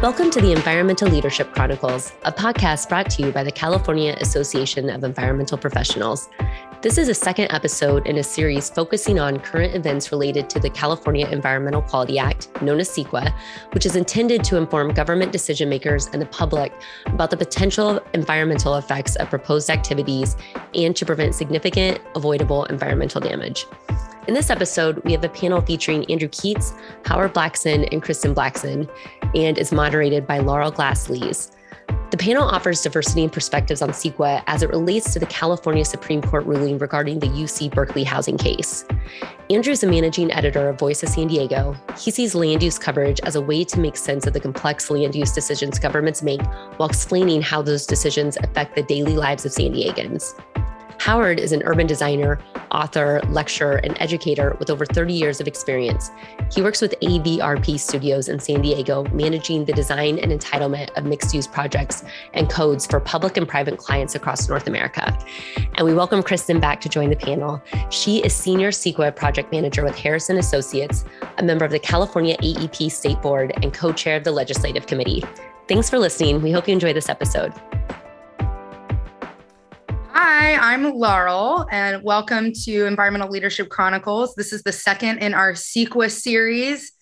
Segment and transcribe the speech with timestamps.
[0.00, 4.90] Welcome to the Environmental Leadership Chronicles, a podcast brought to you by the California Association
[4.90, 6.28] of Environmental Professionals.
[6.82, 10.70] This is a second episode in a series focusing on current events related to the
[10.70, 13.34] California Environmental Quality Act, known as CEQA,
[13.72, 16.72] which is intended to inform government decision makers and the public
[17.06, 20.36] about the potential environmental effects of proposed activities
[20.76, 23.66] and to prevent significant avoidable environmental damage.
[24.28, 28.86] In this episode, we have a panel featuring Andrew Keatts, Howard Blackson, and Kristen Blackson,
[29.34, 31.50] and is moderated by Laurel Glass Lees.
[32.10, 36.20] The panel offers diversity and perspectives on CEQA as it relates to the California Supreme
[36.20, 38.84] Court ruling regarding the UC Berkeley housing case.
[39.48, 41.74] Andrew is a managing editor of Voice of San Diego.
[41.98, 45.14] He sees land use coverage as a way to make sense of the complex land
[45.14, 46.42] use decisions governments make
[46.76, 50.38] while explaining how those decisions affect the daily lives of San Diegans.
[50.98, 52.40] Howard is an urban designer,
[52.72, 56.10] author, lecturer, and educator with over 30 years of experience.
[56.50, 61.32] He works with AVRP Studios in San Diego, managing the design and entitlement of mixed
[61.32, 65.16] use projects and codes for public and private clients across North America.
[65.76, 67.62] And we welcome Kristen back to join the panel.
[67.90, 71.04] She is Senior CEQA Project Manager with Harris & Associates,
[71.38, 75.22] a member of the California AEP State Board, and co chair of the Legislative Committee.
[75.68, 76.42] Thanks for listening.
[76.42, 77.52] We hope you enjoy this episode.
[80.10, 84.34] Hi, I'm Laurel, and welcome to Environmental Leadership Chronicles.
[84.34, 86.92] This is the second in our CEQA series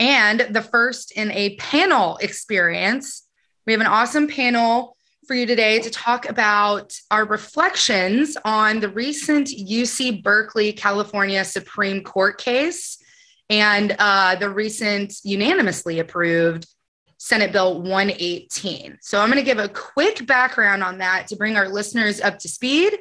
[0.00, 3.26] and the first in a panel experience.
[3.66, 8.88] We have an awesome panel for you today to talk about our reflections on the
[8.88, 12.98] recent UC Berkeley, California Supreme Court case
[13.48, 16.66] and uh, the recent unanimously approved
[17.26, 18.98] Senate Bill 118.
[19.00, 22.38] So I'm going to give a quick background on that to bring our listeners up
[22.38, 22.96] to speed.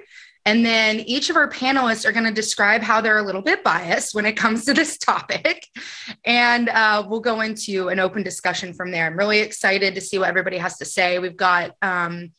[0.47, 3.63] And then each of our panelists are going to describe how they're a little bit
[3.63, 5.67] biased when it comes to this topic.
[6.25, 9.05] And uh, we'll go into an open discussion from there.
[9.05, 11.19] I'm really excited to see what everybody has to say.
[11.19, 12.31] We've got um,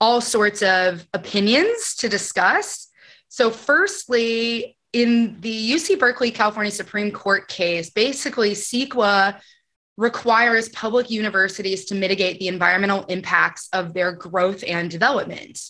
[0.00, 2.88] all sorts of opinions to discuss.
[3.28, 9.40] So, firstly, in the UC Berkeley, California Supreme Court case, basically, CEQA
[9.98, 15.60] requires public universities to mitigate the environmental impacts of their growth and development,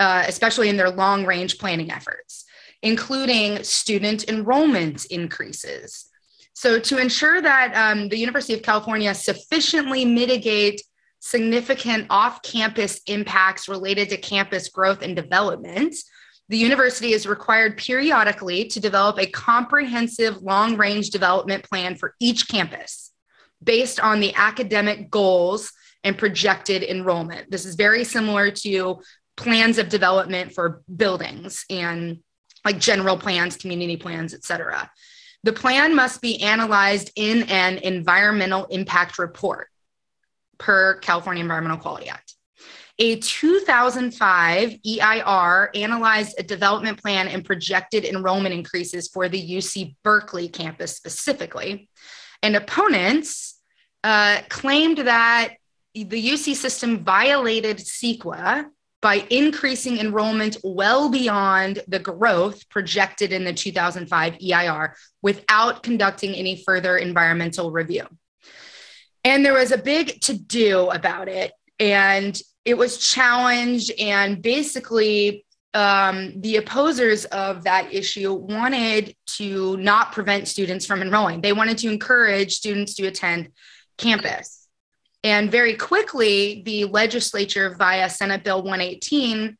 [0.00, 2.46] uh, especially in their long range planning efforts,
[2.82, 6.08] including student enrollment increases.
[6.54, 10.80] So, to ensure that um, the University of California sufficiently mitigate
[11.20, 15.94] significant off campus impacts related to campus growth and development,
[16.48, 22.48] the university is required periodically to develop a comprehensive long range development plan for each
[22.48, 23.03] campus
[23.64, 25.72] based on the academic goals
[26.04, 27.50] and projected enrollment.
[27.50, 29.00] This is very similar to
[29.36, 32.18] plans of development for buildings and
[32.64, 34.90] like general plans, community plans, et cetera.
[35.42, 39.68] The plan must be analyzed in an environmental impact report
[40.58, 42.34] per California Environmental Quality Act.
[43.00, 50.48] A 2005 EIR analyzed a development plan and projected enrollment increases for the UC Berkeley
[50.48, 51.88] campus specifically.
[52.42, 53.53] And opponents
[54.04, 55.54] uh, claimed that
[55.94, 58.66] the UC system violated CEQA
[59.00, 66.62] by increasing enrollment well beyond the growth projected in the 2005 EIR without conducting any
[66.64, 68.06] further environmental review.
[69.24, 71.52] And there was a big to do about it.
[71.80, 73.90] And it was challenged.
[73.98, 81.40] And basically, um, the opposers of that issue wanted to not prevent students from enrolling.
[81.40, 83.48] They wanted to encourage students to attend
[83.96, 84.66] campus.
[85.22, 89.56] And very quickly, the legislature via Senate Bill 118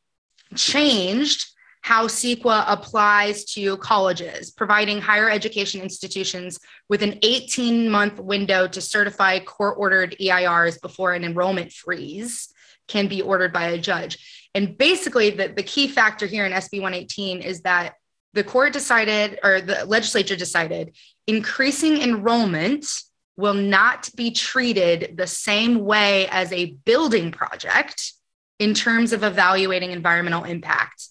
[0.55, 1.47] changed
[1.81, 6.59] how CEQA applies to colleges, providing higher education institutions
[6.89, 12.49] with an 18 month window to certify court ordered EIRs before an enrollment freeze
[12.89, 14.49] can be ordered by a judge.
[14.55, 17.95] And basically, the, the key factor here in SB 118 is that
[18.33, 20.97] the court decided, or the legislature decided,
[21.27, 22.87] increasing enrollment
[23.37, 28.13] will not be treated the same way as a building project
[28.59, 31.09] in terms of evaluating environmental impact.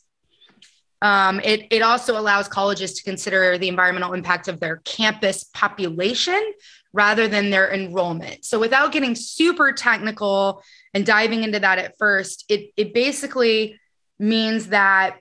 [1.01, 6.53] Um, it, it also allows colleges to consider the environmental impact of their campus population
[6.93, 8.45] rather than their enrollment.
[8.45, 13.81] So, without getting super technical and diving into that at first, it, it basically
[14.17, 15.17] means that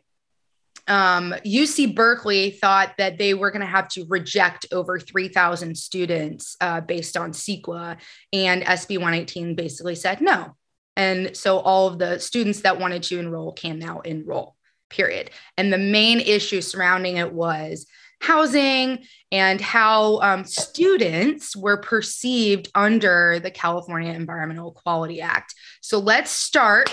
[0.88, 6.56] um, UC Berkeley thought that they were going to have to reject over 3,000 students
[6.60, 7.98] uh, based on CEQA,
[8.32, 10.56] and SB 118 basically said no.
[10.96, 14.56] And so all of the students that wanted to enroll can now enroll,
[14.90, 15.30] period.
[15.56, 17.86] And the main issue surrounding it was
[18.20, 25.54] housing and how um, students were perceived under the California Environmental Quality Act.
[25.80, 26.90] So let's start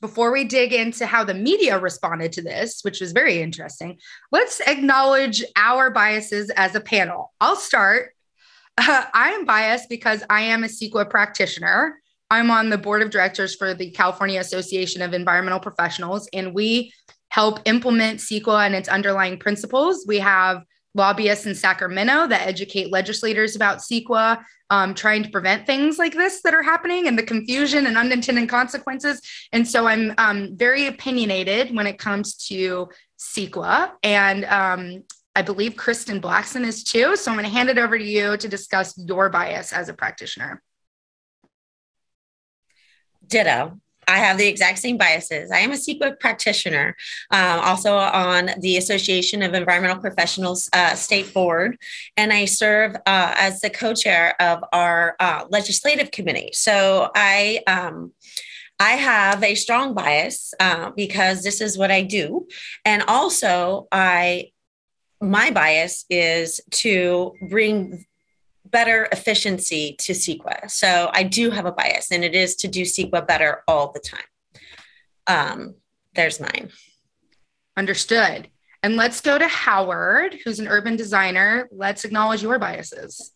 [0.00, 3.98] before we dig into how the media responded to this, which was very interesting.
[4.32, 7.32] Let's acknowledge our biases as a panel.
[7.40, 8.14] I'll start.
[8.78, 12.00] Uh, I am biased because I am a CEQA practitioner.
[12.30, 16.92] I'm on the board of directors for the California Association of Environmental Professionals, and we
[17.28, 20.04] help implement CEQA and its underlying principles.
[20.06, 20.62] We have
[20.94, 26.42] lobbyists in Sacramento that educate legislators about CEQA, um, trying to prevent things like this
[26.42, 29.20] that are happening and the confusion and unintended consequences.
[29.52, 32.88] And so I'm um, very opinionated when it comes to
[33.18, 33.92] CEQA.
[34.02, 35.04] And um,
[35.34, 37.16] I believe Kristen Blackson is too.
[37.16, 39.94] So I'm going to hand it over to you to discuss your bias as a
[39.94, 40.62] practitioner.
[43.26, 43.78] Ditto.
[44.10, 45.50] I have the exact same biases.
[45.50, 46.96] I am a CEQA practitioner,
[47.30, 51.78] um, also on the Association of Environmental Professionals uh, State Board,
[52.16, 56.50] and I serve uh, as the co chair of our uh, legislative committee.
[56.52, 58.12] So I, um,
[58.80, 62.48] I have a strong bias uh, because this is what I do.
[62.84, 64.50] And also, I
[65.22, 68.06] my bias is to bring
[68.70, 70.70] better efficiency to CEQA.
[70.70, 74.00] So I do have a bias, and it is to do CEQA better all the
[74.00, 74.20] time.
[75.26, 75.74] Um,
[76.14, 76.70] there's mine.
[77.76, 78.48] Understood.
[78.82, 81.68] And let's go to Howard, who's an urban designer.
[81.70, 83.32] Let's acknowledge your biases.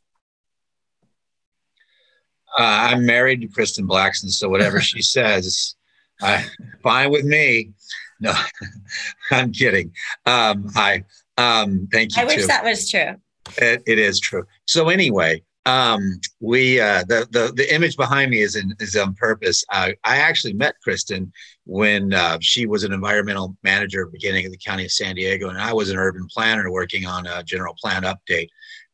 [2.59, 5.75] Uh, I'm married to Kristen Blackson, so whatever she says,
[6.23, 6.43] uh,
[6.83, 7.73] fine with me.
[8.21, 8.33] No,
[9.31, 9.93] I'm kidding.
[10.25, 11.05] Um, hi.
[11.37, 12.23] Um, thank you.
[12.23, 12.47] I wish too.
[12.47, 13.17] that was true.
[13.58, 14.44] It, it is true.
[14.67, 19.14] So anyway, um, we uh, the the the image behind me is in, is on
[19.14, 19.64] purpose.
[19.70, 21.32] Uh, I actually met Kristen
[21.64, 25.58] when uh, she was an environmental manager beginning of the county of San Diego, and
[25.58, 28.49] I was an urban planner working on a general plan update.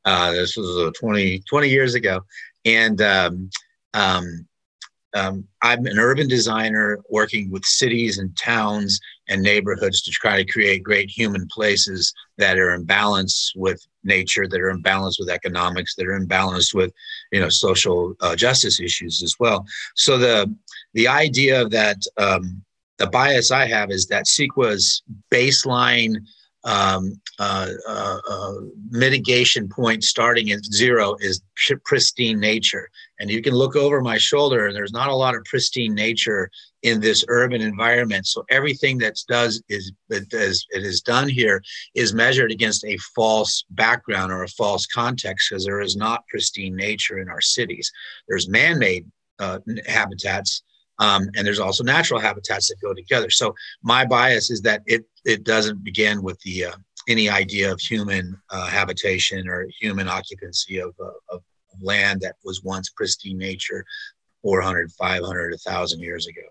[0.04, 2.20] Uh, this was uh, 20, 20 years ago,
[2.64, 3.50] and um,
[3.94, 4.46] um,
[5.14, 10.50] um, I'm an urban designer working with cities and towns and neighborhoods to try to
[10.50, 15.28] create great human places that are in balance with nature, that are in balance with
[15.28, 16.92] economics, that are in balance with,
[17.32, 19.64] you know, social uh, justice issues as well.
[19.94, 20.54] So the
[20.94, 22.62] the idea that um,
[22.98, 25.02] the bias I have is that CEQA's
[25.32, 26.16] baseline
[26.64, 28.54] um, uh, uh, uh,
[28.90, 31.40] mitigation point starting at zero is
[31.84, 32.90] pristine nature.
[33.18, 36.50] And you can look over my shoulder, and there's not a lot of pristine nature
[36.82, 38.26] in this urban environment.
[38.26, 40.32] So everything that's does is it
[40.72, 41.62] is done here
[41.94, 46.74] is measured against a false background or a false context because there is not pristine
[46.76, 47.90] nature in our cities.
[48.28, 49.06] There's man-made
[49.38, 50.62] uh, habitats
[51.00, 53.30] um, and there's also natural habitats that go together.
[53.30, 56.72] So my bias is that it it doesn't begin with the uh,
[57.08, 61.42] any idea of human uh, habitation or human occupancy of, uh, of
[61.80, 63.84] land that was once pristine nature
[64.42, 66.42] 400 500 1000 years ago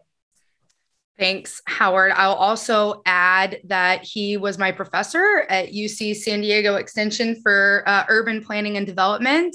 [1.20, 2.14] Thanks, Howard.
[2.14, 8.06] I'll also add that he was my professor at UC San Diego Extension for uh,
[8.08, 9.54] urban planning and development.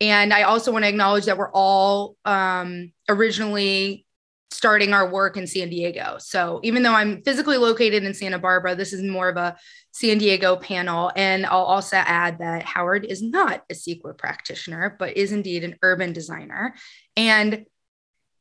[0.00, 4.06] And I also want to acknowledge that we're all um, originally
[4.50, 6.16] starting our work in San Diego.
[6.20, 9.56] So even though I'm physically located in Santa Barbara, this is more of a
[9.90, 11.12] San Diego panel.
[11.16, 15.76] And I'll also add that Howard is not a CEQA practitioner, but is indeed an
[15.82, 16.74] urban designer.
[17.16, 17.66] And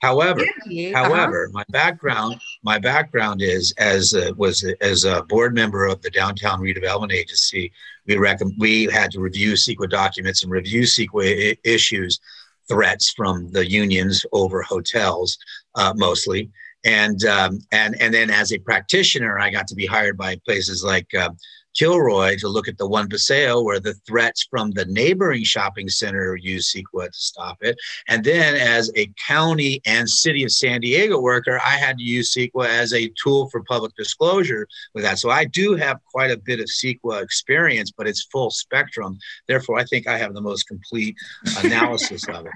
[0.04, 0.92] However, uh-huh.
[0.94, 6.10] however, my background, my background is as a, was as a board member of the
[6.10, 7.72] Downtown Redevelopment Agency.
[8.06, 12.20] We reckon we had to review CEQA documents and review CEQA I- issues
[12.68, 15.38] threats from the unions over hotels
[15.76, 16.52] uh, mostly.
[16.84, 20.84] And um, and and then as a practitioner, I got to be hired by places
[20.84, 21.30] like uh,
[21.76, 26.36] Kilroy to look at the One Paseo, where the threats from the neighboring shopping center
[26.36, 27.78] used CEQA to stop it.
[28.08, 32.34] And then, as a county and city of San Diego worker, I had to use
[32.34, 35.20] CEQA as a tool for public disclosure with that.
[35.20, 39.18] So I do have quite a bit of CEQA experience, but it's full spectrum.
[39.48, 41.16] Therefore, I think I have the most complete
[41.64, 42.54] analysis of it.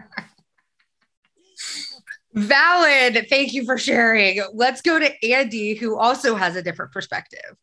[2.33, 3.25] Valid.
[3.29, 4.43] Thank you for sharing.
[4.53, 7.57] Let's go to Andy, who also has a different perspective.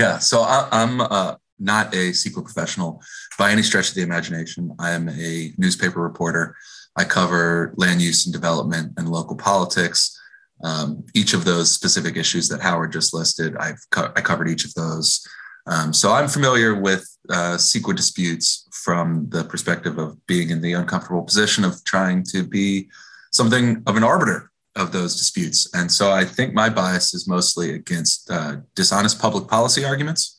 [0.00, 3.02] Yeah, so I, am uh, not a CEQA professional
[3.38, 4.74] by any stretch of the imagination.
[4.78, 6.56] I am a newspaper reporter.
[6.96, 10.18] I cover land use and development and local politics.
[10.64, 14.64] Um, each of those specific issues that Howard just listed, I've co- I covered each
[14.64, 15.20] of those.
[15.66, 21.22] Um, so I'm familiar with uh, disputes from the perspective of being in the uncomfortable
[21.22, 22.88] position of trying to be
[23.32, 25.68] something of an arbiter of those disputes.
[25.74, 30.38] And so I think my bias is mostly against uh, dishonest public policy arguments.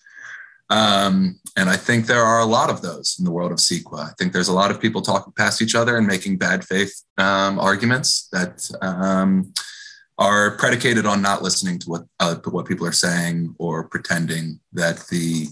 [0.70, 4.00] Um, and I think there are a lot of those in the world of CEQA.
[4.00, 7.04] I think there's a lot of people talking past each other and making bad faith
[7.18, 9.54] um, arguments that um,
[10.18, 15.00] are predicated on not listening to what uh, what people are saying or pretending that
[15.10, 15.48] the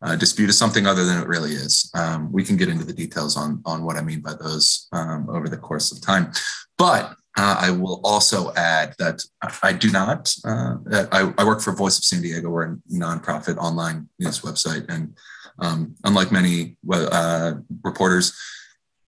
[0.00, 1.90] uh, dispute is something other than it really is.
[1.94, 5.28] Um, we can get into the details on on what I mean by those um,
[5.28, 6.32] over the course of time,
[6.78, 9.22] but uh, I will also add that
[9.62, 10.34] I do not.
[10.44, 10.76] Uh,
[11.10, 12.50] I, I, work for Voice of San Diego.
[12.50, 15.16] We're a nonprofit online news website, and
[15.58, 18.38] um, unlike many uh, reporters,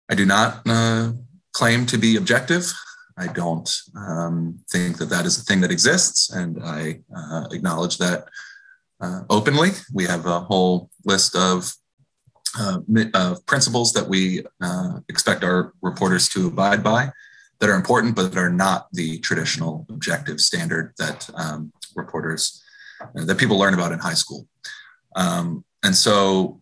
[0.09, 1.11] I do not uh,
[1.51, 2.71] claim to be objective.
[3.17, 7.97] I don't um, think that that is a thing that exists, and I uh, acknowledge
[7.97, 8.29] that
[9.01, 9.71] uh, openly.
[9.93, 11.73] We have a whole list of
[13.47, 14.45] principles that we
[15.09, 17.11] expect our reporters to abide by
[17.63, 22.61] that are important, but that are not the traditional objective standard that um, reporters
[22.99, 24.45] uh, that people learn about in high school.
[25.15, 26.61] Um, and so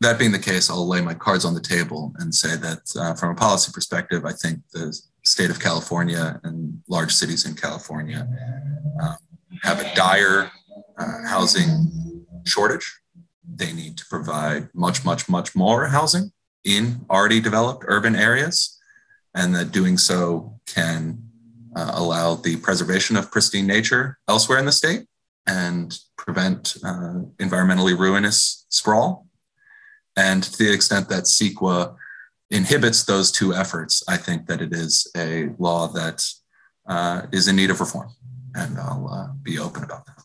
[0.00, 3.14] that being the case, I'll lay my cards on the table and say that uh,
[3.14, 8.26] from a policy perspective, I think the state of California and large cities in California
[9.00, 9.14] uh,
[9.62, 10.50] have a dire
[10.98, 12.98] uh, housing shortage.
[13.54, 16.32] They need to provide much, much, much more housing
[16.64, 18.79] in already developed urban areas,
[19.34, 21.22] and that doing so can
[21.76, 25.06] uh, allow the preservation of pristine nature elsewhere in the state
[25.46, 29.26] and prevent uh, environmentally ruinous sprawl.
[30.16, 31.94] And to the extent that CEQA
[32.50, 36.24] inhibits those two efforts, I think that it is a law that
[36.86, 38.10] uh, is in need of reform,
[38.54, 40.20] and I'll uh, be open about that.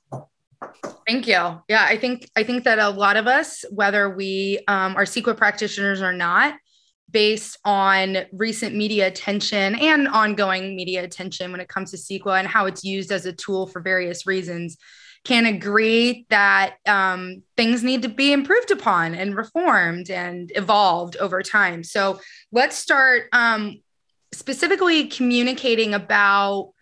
[1.08, 1.62] Thank you.
[1.68, 5.38] Yeah, I think I think that a lot of us, whether we um, are CEQA
[5.38, 6.56] practitioners or not,
[7.16, 12.46] based on recent media attention and ongoing media attention when it comes to CEQA and
[12.46, 14.76] how it's used as a tool for various reasons,
[15.24, 21.42] can agree that um, things need to be improved upon and reformed and evolved over
[21.42, 21.86] time.
[21.86, 22.20] So
[22.52, 23.80] let's start um,
[24.34, 26.74] specifically communicating about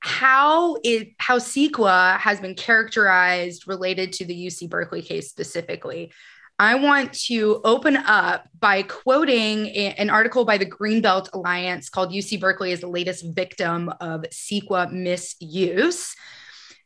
[0.00, 6.10] how it how CEQA has been characterized related to the UC Berkeley case specifically.
[6.58, 12.12] I want to open up by quoting a, an article by the Greenbelt Alliance called
[12.12, 16.14] UC Berkeley is the latest victim of CEQA misuse.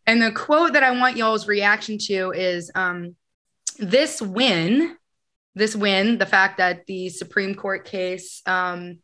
[0.06, 3.14] And the quote that I want y'all's reaction to is um,
[3.78, 4.96] this win,
[5.54, 8.98] this win, the fact that the Supreme Court case um,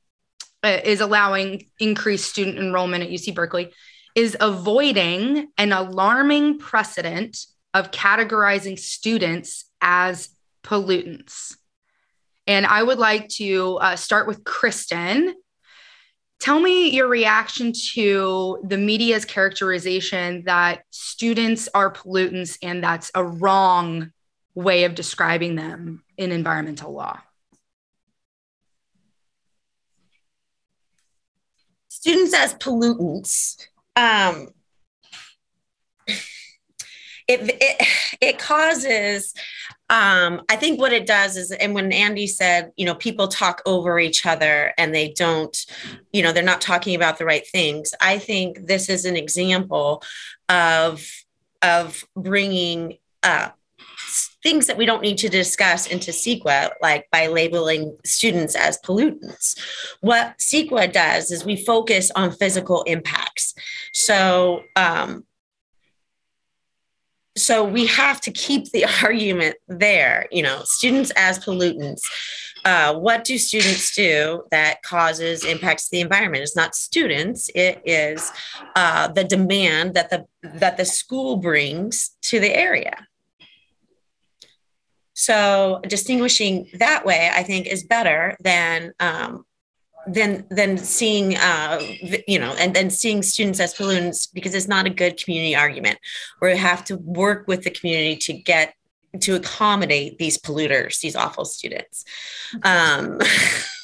[0.64, 3.72] uh, is allowing increased student enrollment at UC Berkeley,
[4.16, 7.38] is avoiding an alarming precedent
[7.72, 10.35] of categorizing students as
[10.66, 11.56] pollutants.
[12.46, 15.34] And I would like to uh, start with Kristen
[16.38, 23.24] Tell me your reaction to the media's characterization that students are pollutants and that's a
[23.24, 24.12] wrong
[24.54, 27.18] way of describing them in environmental law.
[31.88, 33.66] Students as pollutants.
[33.96, 34.48] Um,
[37.28, 37.88] it, it,
[38.20, 39.34] it causes
[39.88, 43.62] um, I think what it does is, and when Andy said, you know, people talk
[43.66, 45.56] over each other and they don't,
[46.12, 47.94] you know, they're not talking about the right things.
[48.00, 50.02] I think this is an example
[50.48, 51.08] of
[51.62, 53.50] of bringing uh,
[54.42, 59.56] things that we don't need to discuss into CEQA, like by labeling students as pollutants.
[60.00, 63.54] What CEQA does is we focus on physical impacts.
[63.92, 65.24] So um,
[67.36, 72.02] so we have to keep the argument there you know students as pollutants.
[72.64, 76.42] Uh, what do students do that causes impacts the environment?
[76.42, 78.32] It's not students it is
[78.74, 83.06] uh, the demand that the that the school brings to the area.
[85.14, 89.46] So distinguishing that way i think is better than um,
[90.06, 91.80] than than seeing uh,
[92.26, 95.98] you know and then seeing students as pollutants because it's not a good community argument.
[96.38, 98.74] Where we have to work with the community to get
[99.20, 102.04] to accommodate these polluters these awful students.
[102.62, 103.18] Um,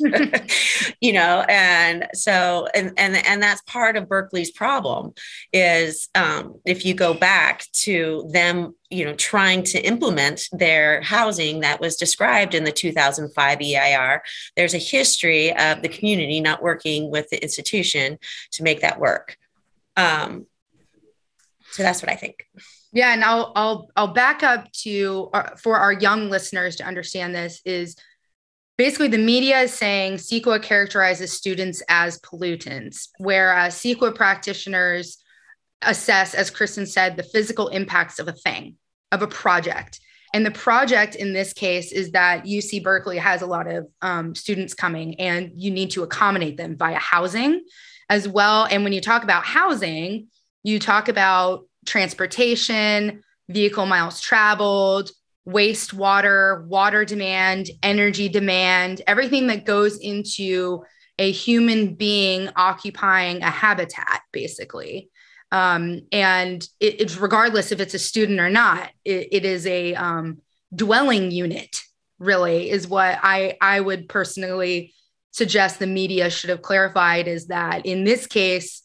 [1.00, 5.12] you know and so and and and that's part of berkeley's problem
[5.52, 11.60] is um, if you go back to them you know trying to implement their housing
[11.60, 14.20] that was described in the 2005 eir
[14.56, 18.18] there's a history of the community not working with the institution
[18.52, 19.36] to make that work.
[19.96, 20.46] Um,
[21.72, 22.46] so that's what i think
[22.92, 27.34] yeah, and I'll I'll I'll back up to uh, for our young listeners to understand
[27.34, 27.96] this is
[28.76, 35.18] basically the media is saying CEQA characterizes students as pollutants, whereas CEQA practitioners
[35.80, 38.76] assess, as Kristen said, the physical impacts of a thing,
[39.10, 40.00] of a project.
[40.34, 44.34] And the project in this case is that UC Berkeley has a lot of um,
[44.34, 47.62] students coming and you need to accommodate them via housing
[48.08, 48.66] as well.
[48.70, 50.28] And when you talk about housing,
[50.62, 55.10] you talk about transportation, vehicle miles traveled,
[55.46, 60.84] wastewater, water demand, energy demand, everything that goes into
[61.18, 65.10] a human being occupying a habitat, basically.
[65.50, 69.94] Um, and it, it's regardless if it's a student or not, it, it is a
[69.94, 70.38] um,
[70.74, 71.80] dwelling unit,
[72.18, 74.94] really, is what I, I would personally
[75.32, 78.81] suggest the media should have clarified is that in this case,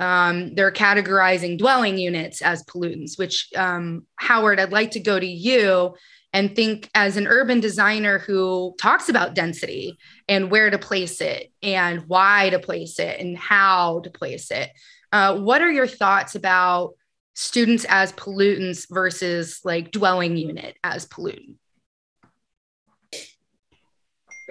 [0.00, 5.26] um, they're categorizing dwelling units as pollutants, which, um, Howard, I'd like to go to
[5.26, 5.94] you
[6.32, 11.52] and think as an urban designer who talks about density and where to place it
[11.62, 14.70] and why to place it and how to place it.
[15.10, 16.94] Uh, what are your thoughts about
[17.34, 21.56] students as pollutants versus like dwelling unit as pollutant?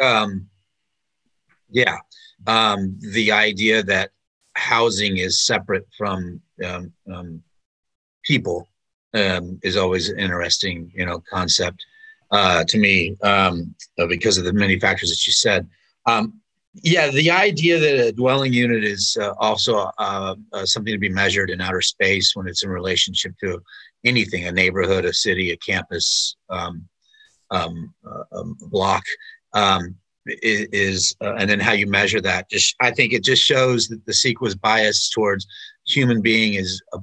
[0.01, 0.47] Um,
[1.69, 1.97] yeah,
[2.45, 4.11] um, the idea that
[4.57, 7.43] housing is separate from um, um,
[8.23, 8.67] people
[9.13, 11.85] um, is always an interesting, you know, concept
[12.31, 15.67] uh, to me um, uh, because of the many factors that you said.
[16.05, 16.41] Um,
[16.83, 21.09] yeah, the idea that a dwelling unit is uh, also uh, uh, something to be
[21.09, 23.61] measured in outer space when it's in relationship to
[24.05, 26.87] anything, a neighborhood, a city, a campus, um,
[27.49, 29.03] um, uh, block,
[29.53, 29.95] um,
[30.27, 32.49] is, and then how you measure that.
[32.49, 35.47] Just, I think it just shows that the CEQA's bias towards
[35.85, 36.99] human being is a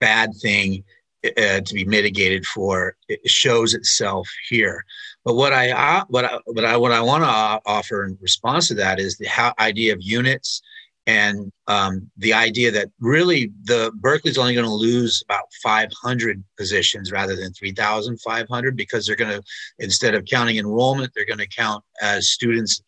[0.00, 0.84] bad thing
[1.24, 4.84] uh, to be mitigated for it shows itself here.
[5.24, 8.68] But what I uh, what I what I what I want to offer in response
[8.68, 10.62] to that is the how, idea of units
[11.06, 17.12] and um, the idea that really the Berkeley's only going to lose about 500 positions
[17.12, 19.42] rather than 3,500 because they're going to
[19.78, 22.82] instead of counting enrollment, they're going to count as students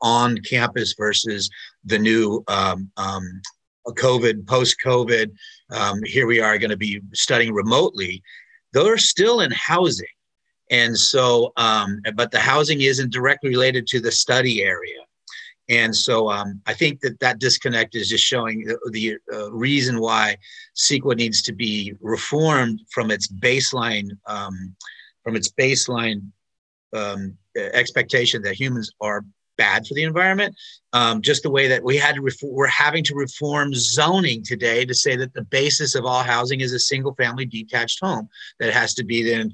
[0.00, 1.50] on campus versus
[1.84, 3.42] the new um, um,
[3.88, 5.30] COVID, post COVID,
[5.70, 8.22] um, here we are going to be studying remotely.
[8.72, 10.06] They're still in housing.
[10.70, 15.00] And so, um, but the housing isn't directly related to the study area.
[15.70, 20.00] And so um, I think that that disconnect is just showing the, the uh, reason
[20.00, 20.36] why
[20.76, 24.74] CEQA needs to be reformed from its baseline, um,
[25.22, 26.22] from its baseline
[26.92, 29.24] um, expectation that humans are
[29.56, 30.56] bad for the environment.
[30.92, 34.84] Um, just the way that we had to ref- we're having to reform zoning today
[34.84, 38.28] to say that the basis of all housing is a single family detached home
[38.58, 39.52] that has to be then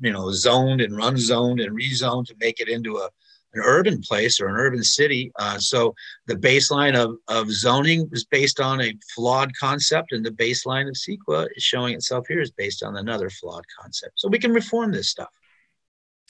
[0.00, 3.10] you know zoned and run zoned and rezoned to make it into a
[3.54, 5.32] an urban place or an urban city.
[5.38, 5.94] Uh, so
[6.26, 10.94] the baseline of, of zoning is based on a flawed concept, and the baseline of
[10.94, 14.12] CEQA is showing itself here is based on another flawed concept.
[14.16, 15.30] So we can reform this stuff.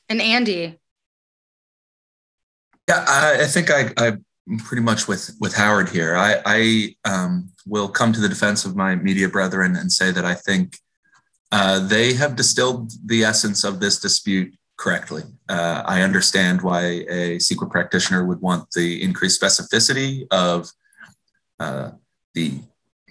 [0.08, 0.78] And Andy,
[2.88, 4.24] yeah, I, I think I, I'm
[4.58, 6.16] pretty much with with Howard here.
[6.16, 10.24] I, I um, will come to the defense of my media brethren and say that
[10.24, 10.76] I think
[11.52, 15.22] uh, they have distilled the essence of this dispute correctly.
[15.48, 20.70] Uh, I understand why a CEQA practitioner would want the increased specificity of
[21.60, 21.90] uh,
[22.34, 22.60] the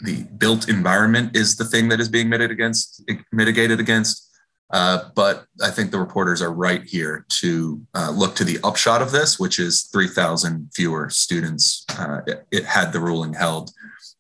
[0.01, 4.25] the built environment is the thing that is being mitigated against mitigated against.
[4.71, 9.01] Uh, but I think the reporters are right here to uh, look to the upshot
[9.01, 11.85] of this, which is 3,000 fewer students.
[11.97, 13.71] Uh, it, it, had the ruling held,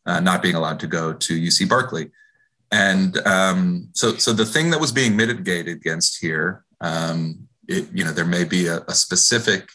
[0.07, 2.09] uh, not being allowed to go to UC Berkeley.
[2.71, 8.03] And um, so, so the thing that was being mitigated against here, um, it, you
[8.03, 9.69] know, there may be a, a specific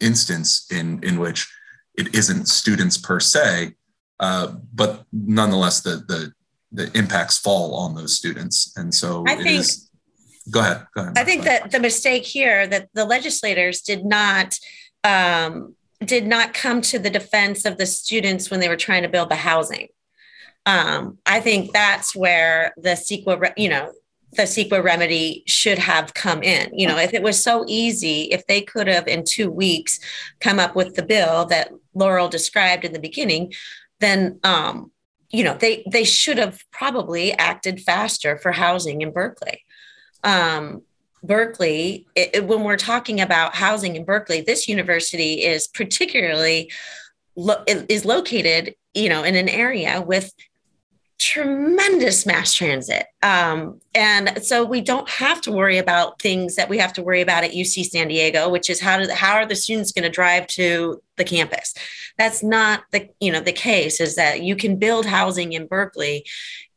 [0.00, 1.50] instance in in which
[1.94, 3.74] it isn't students per se,
[4.20, 6.32] uh, but nonetheless, the the
[6.72, 8.72] the impacts fall on those students.
[8.76, 9.90] And so I think is,
[10.50, 10.86] go ahead.
[10.94, 11.18] Go ahead.
[11.18, 14.58] I think that the mistake here that the legislators did not
[15.04, 15.74] um,
[16.04, 19.30] did not come to the defense of the students when they were trying to build
[19.30, 19.88] the housing.
[20.66, 23.92] Um, I think that's where the CEQA, you know,
[24.32, 26.70] the CEQA remedy should have come in.
[26.72, 29.98] You know, if it was so easy, if they could have in two weeks
[30.40, 33.52] come up with the bill that Laurel described in the beginning,
[34.00, 34.92] then um,
[35.30, 39.64] you know they they should have probably acted faster for housing in Berkeley
[40.24, 40.82] um,
[41.22, 46.70] Berkeley, it, it, when we're talking about housing in Berkeley, this university is particularly
[47.36, 50.32] lo- is located, you know, in an area with
[51.18, 53.06] tremendous mass transit.
[53.22, 57.20] Um, and so we don't have to worry about things that we have to worry
[57.20, 60.10] about at UC San Diego, which is how do how are the students going to
[60.10, 61.74] drive to the campus?
[62.18, 64.00] That's not the you know the case.
[64.00, 66.24] Is that you can build housing in Berkeley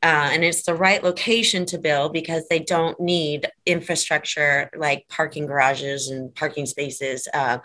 [0.04, 5.46] uh, and it's the right location to build because they don't need infrastructure like parking
[5.46, 7.28] garages and parking spaces.
[7.34, 7.60] Uh,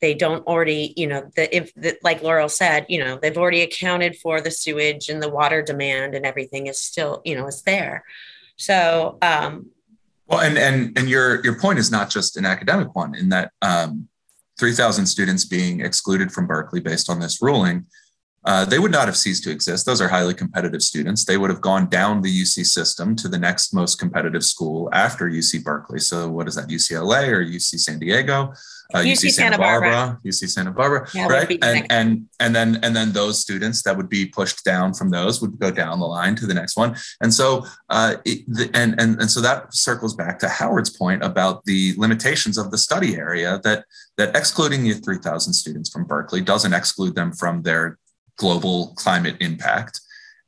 [0.00, 3.60] they don't already, you know, the if the, like Laurel said, you know, they've already
[3.60, 7.62] accounted for the sewage and the water demand and everything is still, you know, is
[7.62, 8.04] there.
[8.56, 9.66] So, um,
[10.26, 13.52] well, and and and your your point is not just an academic one in that
[13.60, 14.08] um,
[14.58, 17.86] 3,000 students being excluded from Berkeley based on this ruling
[18.44, 19.86] uh, they would not have ceased to exist.
[19.86, 21.24] Those are highly competitive students.
[21.24, 25.30] They would have gone down the UC system to the next most competitive school after
[25.30, 25.98] UC Berkeley.
[25.98, 28.52] So, what is that, UCLA or UC San Diego?
[28.92, 29.90] Uh, UC, UC, Santa, Santa Barbara.
[29.90, 30.20] Barbara.
[30.26, 31.58] UC Santa Barbara, yeah, right?
[31.62, 35.40] And and and then and then those students that would be pushed down from those
[35.40, 36.94] would go down the line to the next one.
[37.22, 41.24] And so, uh, it, the, and and and so that circles back to Howard's point
[41.24, 43.58] about the limitations of the study area.
[43.64, 43.84] That
[44.18, 47.98] that excluding the 3,000 students from Berkeley doesn't exclude them from their
[48.36, 50.00] global climate impact.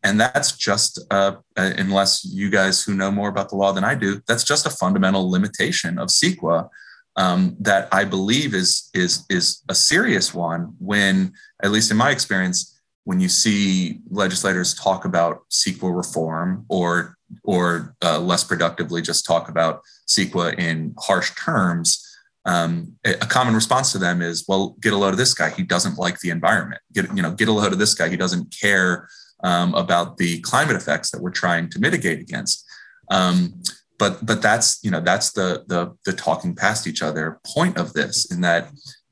[0.03, 3.83] And that's just, uh, uh, unless you guys who know more about the law than
[3.85, 6.69] I do, that's just a fundamental limitation of CEQA
[7.17, 12.11] um, that I believe is, is, is a serious one when, at least in my
[12.11, 19.25] experience, when you see legislators talk about CEQA reform or, or uh, less productively just
[19.25, 22.06] talk about CEQA in harsh terms,
[22.47, 25.51] um, a common response to them is, well, get a load of this guy.
[25.51, 26.81] He doesn't like the environment.
[26.93, 28.09] Get, you know, get a load of this guy.
[28.09, 29.09] He doesn't care
[29.43, 32.65] um, about the climate effects that we're trying to mitigate against.
[33.11, 33.63] Um,
[33.99, 37.95] but but that's you know that's the the the talking past each other point of
[37.95, 38.71] this in that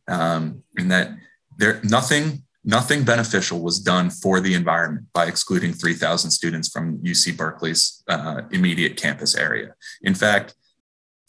[0.08, 1.12] um, in that
[1.56, 7.36] there nothing nothing beneficial was done for the environment by excluding 3,000 students from UC
[7.36, 9.74] Berkeley's uh, immediate campus area.
[10.02, 10.54] In fact,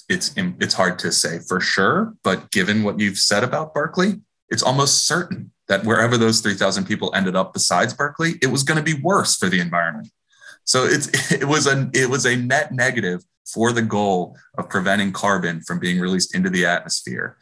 [0.10, 4.64] it's it's hard to say for sure, but given what you've said about Berkeley, it's
[4.64, 8.84] almost certain that wherever those 3,000 people ended up besides Berkeley, it was going to
[8.84, 10.10] be worse for the environment.
[10.64, 15.12] So it's it was a it was a net negative for the goal of preventing
[15.12, 17.38] carbon from being released into the atmosphere,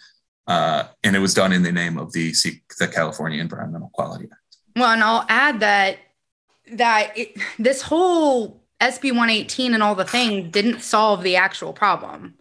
[0.47, 2.33] uh, and it was done in the name of the
[2.79, 4.57] the California Environmental Quality Act.
[4.75, 5.99] Well, and I'll add that
[6.73, 12.35] that it, this whole SB 118 and all the thing didn't solve the actual problem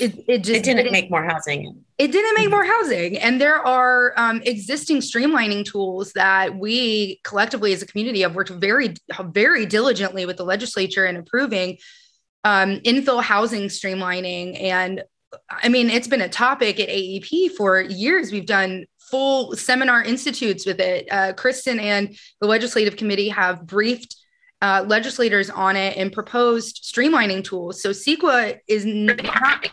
[0.00, 1.84] it, it just it didn't, didn't make more housing.
[1.98, 3.18] It didn't make more housing.
[3.18, 8.50] And there are um, existing streamlining tools that we collectively as a community have worked
[8.50, 8.94] very
[9.26, 11.78] very diligently with the legislature in approving
[12.44, 14.60] um, infill housing streamlining.
[14.60, 15.04] And
[15.48, 18.32] i mean it's been a topic at aep for years.
[18.32, 21.06] We've done full seminar institutes with it.
[21.10, 24.16] Uh, kristen and the legislative committee have briefed
[24.62, 27.82] uh, legislators on it and proposed streamlining tools.
[27.82, 29.66] So CEQA is not,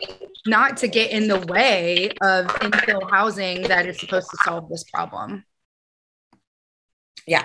[0.46, 4.84] not to get in the way of infill housing that is supposed to solve this
[4.84, 5.44] problem.
[7.26, 7.44] Yeah.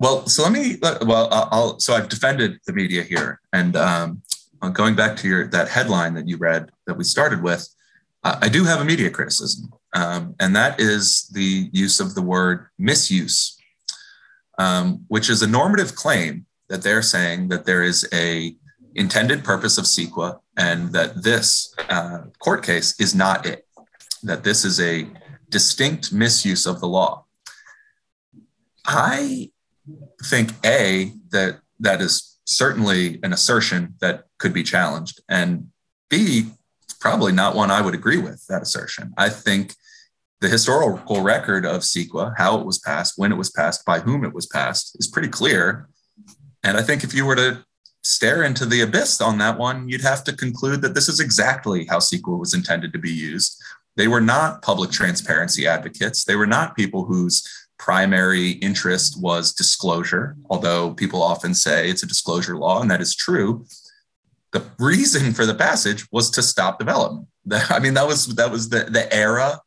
[0.00, 0.78] Well, so let me.
[0.82, 1.78] Well, I'll.
[1.78, 4.20] So I've defended the media here, and um,
[4.72, 7.68] going back to your that headline that you read that we started with,
[8.24, 12.22] uh, I do have a media criticism, um, and that is the use of the
[12.22, 13.56] word misuse,
[14.58, 18.56] um, which is a normative claim that they're saying that there is a
[18.94, 23.66] intended purpose of CEQA and that this uh, court case is not it,
[24.22, 25.06] that this is a
[25.50, 27.26] distinct misuse of the law.
[28.86, 29.50] I
[30.24, 35.68] think A, that that is certainly an assertion that could be challenged, and
[36.08, 36.52] B,
[37.00, 39.12] probably not one I would agree with that assertion.
[39.18, 39.74] I think
[40.40, 44.24] the historical record of CEQA, how it was passed, when it was passed, by whom
[44.24, 45.90] it was passed, is pretty clear.
[46.62, 47.64] And I think if you were to
[48.04, 51.86] stare into the abyss on that one, you'd have to conclude that this is exactly
[51.86, 53.60] how CEQA was intended to be used.
[53.96, 56.24] They were not public transparency advocates.
[56.24, 57.46] They were not people whose
[57.78, 63.14] primary interest was disclosure, although people often say it's a disclosure law, and that is
[63.14, 63.66] true.
[64.52, 67.26] The reason for the passage was to stop development.
[67.70, 69.60] I mean, that was that was the, the era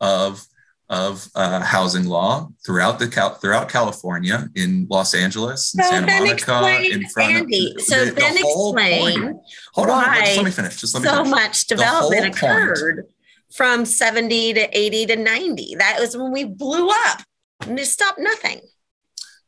[0.00, 0.46] of
[0.88, 6.06] of uh, housing law throughout the Cal- throughout California, in Los Angeles, in so Santa
[6.06, 9.36] Monica, explain, in front Andy, of so the, then the explain point,
[9.72, 10.80] hold on, why just let me finish.
[10.80, 11.30] Just let me so finish.
[11.30, 13.10] much development occurred point,
[13.50, 15.74] from 70 to 80 to 90.
[15.76, 17.22] That was when we blew up
[17.66, 18.60] and it stopped nothing.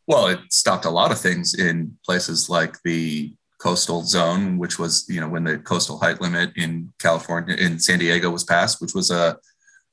[0.06, 5.06] Well, it stopped a lot of things in places like the coastal zone, which was,
[5.08, 8.94] you know, when the coastal height limit in California, in San Diego was passed, which
[8.94, 9.38] was a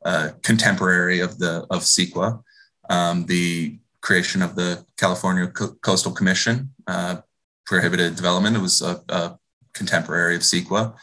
[0.05, 2.41] uh, contemporary of the of CEQA,
[2.89, 7.17] um, the creation of the California Co- Coastal Commission uh,
[7.65, 8.55] prohibited development.
[8.55, 9.37] It was a, a
[9.73, 10.95] contemporary of CEQA.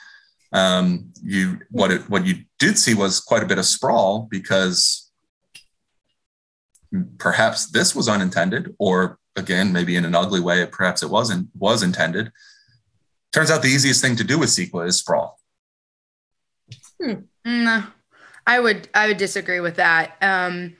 [0.53, 5.11] Um, you what it, what you did see was quite a bit of sprawl because
[7.19, 11.83] perhaps this was unintended, or again, maybe in an ugly way, perhaps it wasn't was
[11.83, 12.33] intended.
[13.33, 15.39] Turns out the easiest thing to do with CEQA is sprawl.
[17.01, 17.13] Hmm.
[17.45, 17.85] No,
[18.49, 20.17] I would I would disagree with that.
[20.23, 20.75] Um,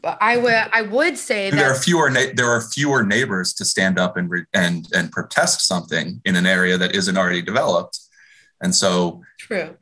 [0.00, 3.54] but I would I would say that there are fewer na- there are fewer neighbors
[3.54, 7.40] to stand up and re- and and protest something in an area that isn't already
[7.40, 7.98] developed,
[8.60, 9.74] and so true.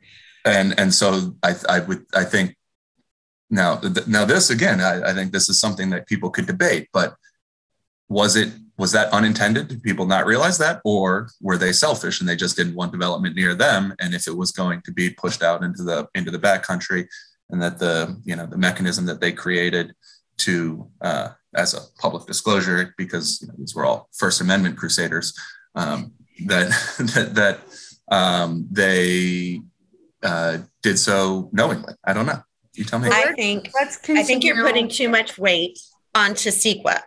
[0.45, 2.55] And and so I I would I think
[3.49, 7.15] now now this again I, I think this is something that people could debate, but
[8.07, 12.29] was it was that unintended did people not realize that or were they selfish and
[12.29, 15.43] they just didn't want development near them and if it was going to be pushed
[15.43, 17.07] out into the into the back country
[17.49, 19.93] and that the you know the mechanism that they created
[20.37, 25.37] to uh, as a public disclosure because you know, these were all first amendment crusaders
[25.75, 26.13] um,
[26.45, 26.69] that
[27.15, 27.59] that, that
[28.09, 29.61] um, they
[30.21, 31.93] uh, did so knowingly.
[32.03, 32.41] I don't know.
[32.73, 33.09] You tell me.
[33.09, 33.69] I think
[34.09, 35.77] i think you're putting too much weight
[36.15, 37.01] onto CEQA.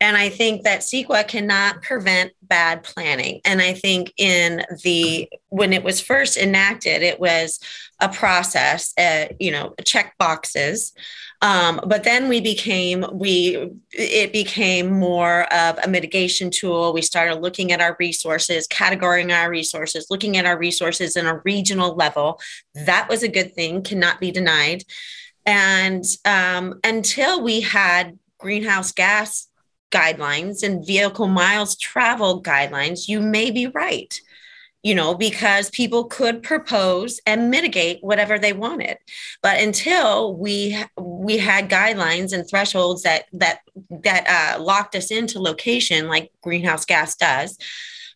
[0.00, 3.40] And I think that CEQA cannot prevent bad planning.
[3.44, 7.58] And I think in the when it was first enacted, it was
[8.02, 10.92] a process, uh, you know, check boxes.
[11.40, 16.92] Um, but then we became we it became more of a mitigation tool.
[16.92, 21.40] We started looking at our resources, categorizing our resources, looking at our resources in a
[21.44, 22.38] regional level.
[22.74, 24.84] That was a good thing, cannot be denied.
[25.46, 29.48] And um, until we had greenhouse gas
[29.90, 34.20] guidelines and vehicle miles travel guidelines, you may be right.
[34.82, 38.98] You know, because people could propose and mitigate whatever they wanted,
[39.40, 45.40] but until we we had guidelines and thresholds that that that uh, locked us into
[45.40, 47.58] location, like greenhouse gas does,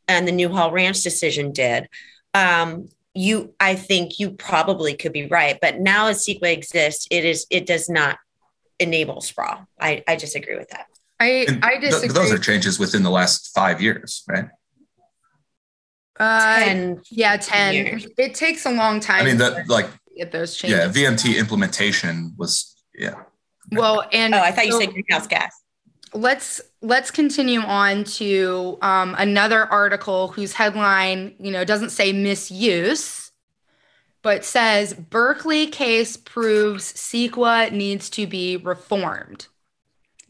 [0.08, 1.88] and the Newhall Ranch decision did,
[2.34, 5.58] um, you I think you probably could be right.
[5.60, 8.18] But now as CEQA exists, it is it does not
[8.78, 9.66] enable sprawl.
[9.80, 10.86] I, I disagree with that.
[11.18, 12.08] I, I disagree.
[12.08, 14.46] Th- those are changes within the last five years, right?
[16.18, 18.06] Uh, 10 yeah 10 years.
[18.16, 22.32] it takes a long time i mean that like get those changes yeah vmt implementation
[22.38, 23.14] was yeah
[23.72, 25.62] well and oh i thought so you said greenhouse gas
[26.14, 33.26] let's let's continue on to um, another article whose headline you know doesn't say misuse
[34.26, 39.46] but says Berkeley case proves CEQA needs to be reformed.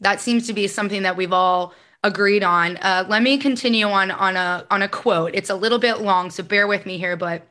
[0.01, 1.73] That seems to be something that we've all
[2.03, 2.77] agreed on.
[2.77, 5.31] Uh, let me continue on on a on a quote.
[5.33, 7.17] It's a little bit long, so bear with me here.
[7.17, 7.47] But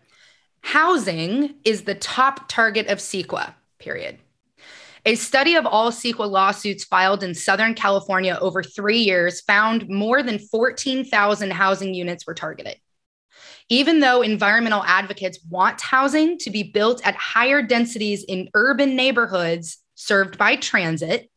[0.63, 3.55] housing is the top target of CEQA.
[3.79, 4.19] Period.
[5.05, 10.21] A study of all CEQA lawsuits filed in Southern California over three years found more
[10.21, 12.77] than 14,000 housing units were targeted.
[13.69, 19.79] Even though environmental advocates want housing to be built at higher densities in urban neighborhoods
[19.95, 21.31] served by transit,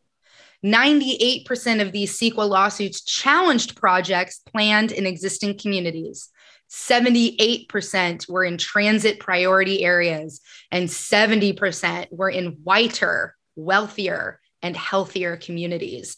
[0.66, 6.30] 98% of these CEQA lawsuits challenged projects planned in existing communities.
[6.70, 10.42] 78% were in transit priority areas,
[10.72, 16.18] and 70% were in whiter, wealthier, and healthier communities.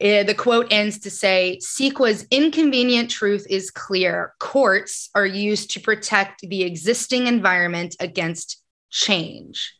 [0.00, 4.32] Uh, the quote ends to say CEQA's inconvenient truth is clear.
[4.38, 9.74] Courts are used to protect the existing environment against change.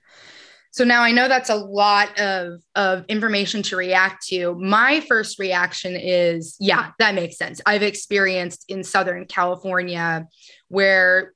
[0.70, 4.54] So now I know that's a lot of, of information to react to.
[4.54, 7.60] My first reaction is yeah, that makes sense.
[7.66, 10.26] I've experienced in Southern California
[10.68, 11.32] where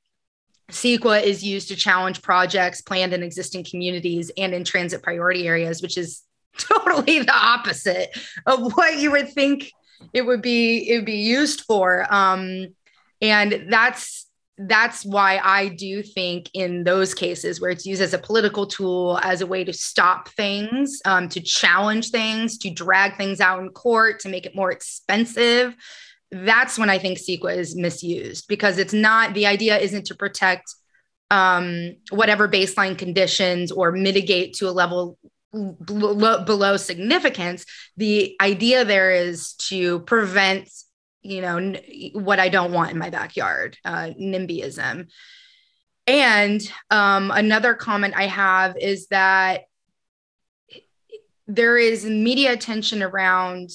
[0.70, 5.82] CEQA is used to challenge projects planned in existing communities and in transit priority areas,
[5.82, 6.22] which is
[6.58, 8.16] totally the opposite
[8.46, 9.70] of what you would think
[10.12, 12.66] it would be it would be used for um
[13.20, 14.26] and that's
[14.68, 19.18] that's why i do think in those cases where it's used as a political tool
[19.22, 23.68] as a way to stop things um, to challenge things to drag things out in
[23.70, 25.74] court to make it more expensive
[26.30, 30.74] that's when i think CEQA is misused because it's not the idea isn't to protect
[31.30, 35.18] um, whatever baseline conditions or mitigate to a level
[35.52, 37.64] below, below significance.
[37.96, 40.68] The idea there is to prevent
[41.22, 41.80] you know n-
[42.14, 45.08] what i don't want in my backyard uh, nimbyism
[46.06, 49.62] and um, another comment i have is that
[51.46, 53.70] there is media attention around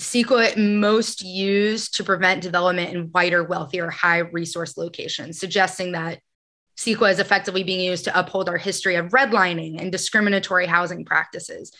[0.00, 6.20] CEQA most used to prevent development in whiter, wealthier, high resource locations, suggesting that
[6.78, 11.72] CEQA is effectively being used to uphold our history of redlining and discriminatory housing practices.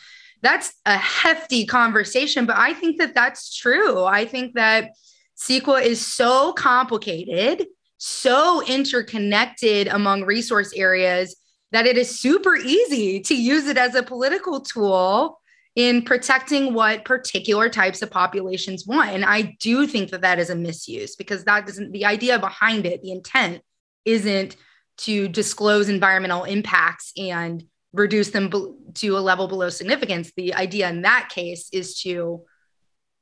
[0.43, 4.03] That's a hefty conversation, but I think that that's true.
[4.03, 4.91] I think that
[5.37, 7.65] CEQA is so complicated,
[7.97, 11.37] so interconnected among resource areas
[11.71, 15.39] that it is super easy to use it as a political tool
[15.75, 19.11] in protecting what particular types of populations want.
[19.11, 22.85] And I do think that that is a misuse because that doesn't, the idea behind
[22.85, 23.61] it, the intent
[24.05, 24.55] isn't
[24.97, 28.51] to disclose environmental impacts and reduce them
[28.95, 30.31] to a level below significance.
[30.35, 32.43] The idea in that case is to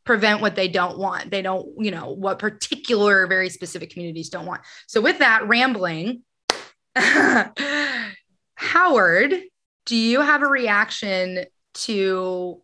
[0.03, 1.29] prevent what they don't want.
[1.29, 4.61] They don't, you know, what particular very specific communities don't want.
[4.87, 6.23] So with that rambling,
[6.95, 7.53] Howard,
[9.85, 12.61] do you have a reaction to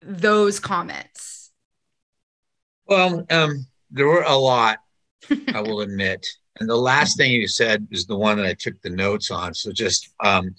[0.00, 1.50] those comments?
[2.86, 4.78] Well, um, there were a lot,
[5.52, 6.26] I will admit.
[6.62, 9.52] And the last thing you said is the one that I took the notes on.
[9.52, 10.54] So just um,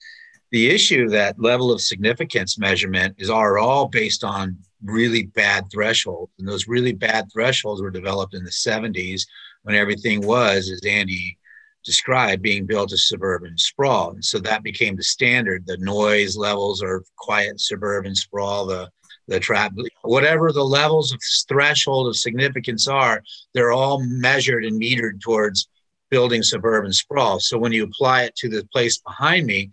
[0.52, 6.34] the issue that level of significance measurement is are all based on really bad thresholds.
[6.38, 9.26] And those really bad thresholds were developed in the 70s
[9.62, 11.38] when everything was, as Andy
[11.86, 14.12] described being built as suburban sprawl.
[14.12, 15.66] And so that became the standard.
[15.66, 18.89] The noise levels are quiet suburban sprawl, the
[19.28, 25.22] the trap, whatever the levels of threshold of significance are, they're all measured and metered
[25.22, 25.70] towards
[26.13, 27.39] building suburban sprawl.
[27.39, 29.71] So when you apply it to the place behind me,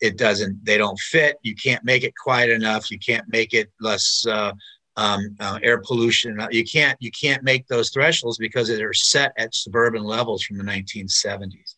[0.00, 1.36] it doesn't, they don't fit.
[1.42, 2.92] You can't make it quiet enough.
[2.92, 4.52] You can't make it less uh,
[4.96, 6.38] um, uh, air pollution.
[6.52, 10.64] You can't you can't make those thresholds because they're set at suburban levels from the
[10.64, 11.74] 1970s,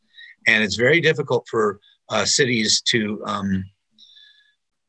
[0.47, 3.65] and it's very difficult for uh, cities to um,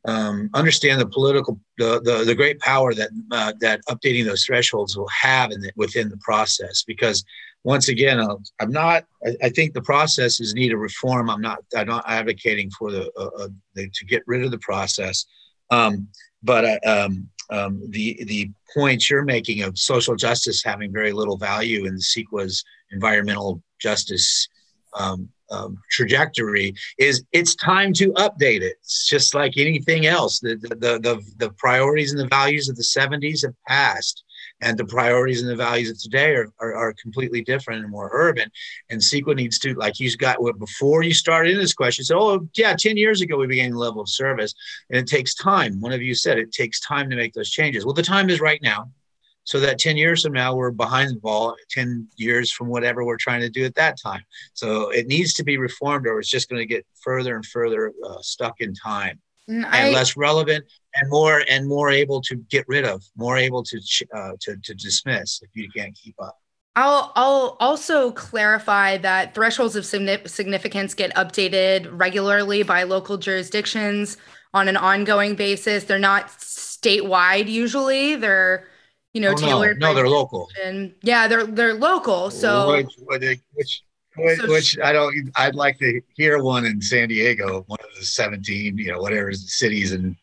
[0.05, 4.97] um, understand the political the, the, the great power that uh, that updating those thresholds
[4.97, 7.23] will have in the, within the process because
[7.63, 11.41] once again uh, i'm not I, I, think the process is need a reform i'm
[11.41, 15.25] not i'm not advocating for the, uh, uh the to get rid of the process
[15.69, 16.07] um,
[16.43, 21.37] but uh, um, um, the the points you're making of social justice having very little
[21.37, 24.47] value in the CEQA's environmental justice
[24.95, 28.75] um, um, trajectory is it's time to update it.
[28.81, 30.39] It's just like anything else.
[30.39, 34.22] The, the, the, the, priorities and the values of the 70s have passed
[34.63, 38.09] and the priorities and the values of today are, are, are, completely different and more
[38.13, 38.49] urban.
[38.89, 42.47] And CEQA needs to, like you've got before you started in this question, so oh
[42.55, 44.53] yeah, 10 years ago we began the level of service.
[44.89, 45.81] And it takes time.
[45.81, 47.85] One of you said it takes time to make those changes.
[47.85, 48.89] Well, the time is right now.
[49.45, 53.17] So that 10 years from now, we're behind the ball 10 years from whatever we're
[53.17, 54.21] trying to do at that time.
[54.53, 57.91] So it needs to be reformed or it's just going to get further and further
[58.07, 59.19] uh, stuck in time.
[59.49, 60.63] I, and less relevant
[60.95, 63.79] and more and more able to get rid of, more able to
[64.15, 66.37] uh, to, to dismiss if you can't keep up.
[66.75, 74.17] I'll I'll also clarify that thresholds of significance get updated regularly by local jurisdictions
[74.53, 75.83] on an ongoing basis.
[75.83, 78.15] They're not statewide usually.
[78.15, 78.67] They're
[79.13, 79.79] you know oh, tailored.
[79.79, 80.49] No, no they're local.
[80.63, 82.31] And yeah, they're they're local.
[82.31, 82.95] So which,
[83.53, 83.83] which
[84.15, 85.31] which, so which I don't.
[85.35, 89.31] I'd like to hear one in San Diego, one of the seventeen, you know, whatever
[89.33, 90.15] cities and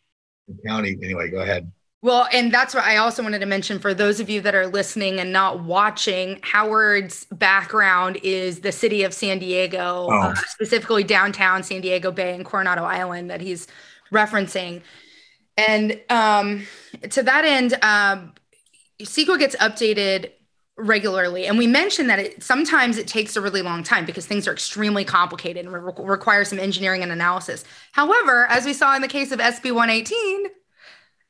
[0.66, 0.96] county.
[1.02, 1.70] Anyway, go ahead.
[2.02, 4.66] Well, and that's what I also wanted to mention for those of you that are
[4.66, 6.40] listening and not watching.
[6.42, 10.18] Howard's background is the city of San Diego, oh.
[10.18, 13.66] uh, specifically downtown San Diego Bay and Coronado Island that he's
[14.10, 14.80] referencing.
[15.58, 16.66] And um,
[17.10, 18.32] to that end, um,
[19.02, 20.30] CEQA gets updated
[20.80, 24.48] regularly and we mentioned that it sometimes it takes a really long time because things
[24.48, 29.02] are extremely complicated and re- require some engineering and analysis however as we saw in
[29.02, 30.46] the case of sb 118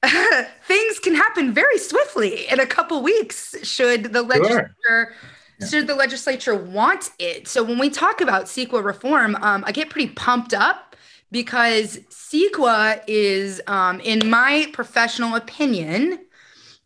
[0.64, 5.12] things can happen very swiftly in a couple weeks should the legislature sure.
[5.58, 5.66] yeah.
[5.66, 9.90] should the legislature want it so when we talk about CEQA reform um, i get
[9.90, 10.96] pretty pumped up
[11.32, 16.18] because CEQA is um, in my professional opinion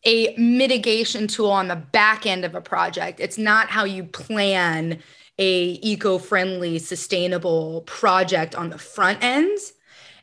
[0.04, 3.20] a mitigation tool on the back end of a project.
[3.20, 5.02] It's not how you plan
[5.38, 9.58] a eco-friendly, sustainable project on the front end.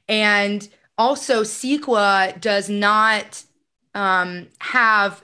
[0.07, 0.67] And
[0.97, 3.43] also, CEQA does not
[3.93, 5.23] um, have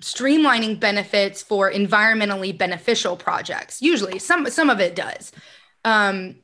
[0.00, 3.82] streamlining benefits for environmentally beneficial projects.
[3.82, 5.32] Usually, some some of it does.
[5.84, 6.36] Um,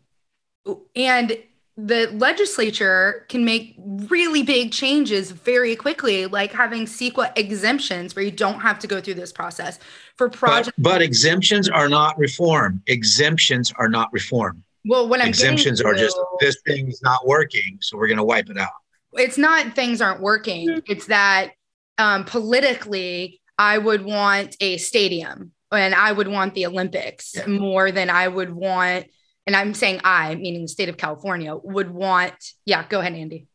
[0.94, 1.38] and
[1.77, 8.31] the legislature can make really big changes very quickly, like having CEQA exemptions where you
[8.31, 9.79] don't have to go through this process
[10.16, 10.74] for projects.
[10.79, 12.83] But, but exemptions are not reform.
[12.87, 14.64] Exemptions are not reform.
[14.87, 18.48] Well, when I'm exemptions are just this thing's not working, so we're going to wipe
[18.48, 18.70] it out.
[19.12, 20.81] It's not things aren't working.
[20.87, 21.50] It's that
[21.98, 27.46] um, politically, I would want a stadium and I would want the Olympics yeah.
[27.46, 29.06] more than I would want
[29.47, 32.35] and I'm saying I, meaning the state of California, would want,
[32.65, 33.49] yeah, go ahead, Andy.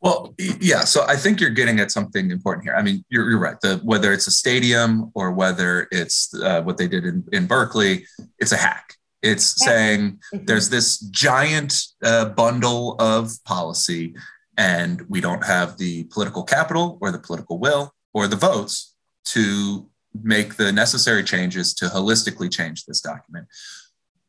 [0.00, 0.80] Well, yeah.
[0.80, 2.74] So I think you're getting at something important here.
[2.74, 3.56] I mean, you're, you're right.
[3.60, 8.06] The, whether it's a stadium or whether it's uh, what they did in, in Berkeley,
[8.38, 8.94] it's a hack.
[9.22, 10.44] It's saying mm-hmm.
[10.44, 11.74] there's this giant
[12.04, 14.14] uh, bundle of policy,
[14.56, 18.94] and we don't have the political capital or the political will or the votes
[19.26, 19.88] to
[20.22, 23.46] make the necessary changes to holistically change this document.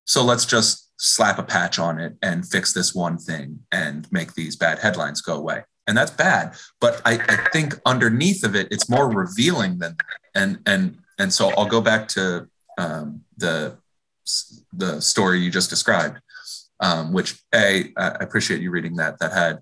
[0.08, 4.34] So let's just slap a patch on it and fix this one thing and make
[4.34, 5.64] these bad headlines go away.
[5.86, 6.56] And that's bad.
[6.82, 9.96] But I, I think underneath of it, it's more revealing than
[10.34, 12.48] and and and so I'll go back to
[12.78, 13.78] um, the
[14.74, 16.20] the story you just described,
[16.82, 19.20] um, which a I appreciate you reading that.
[19.20, 19.60] That had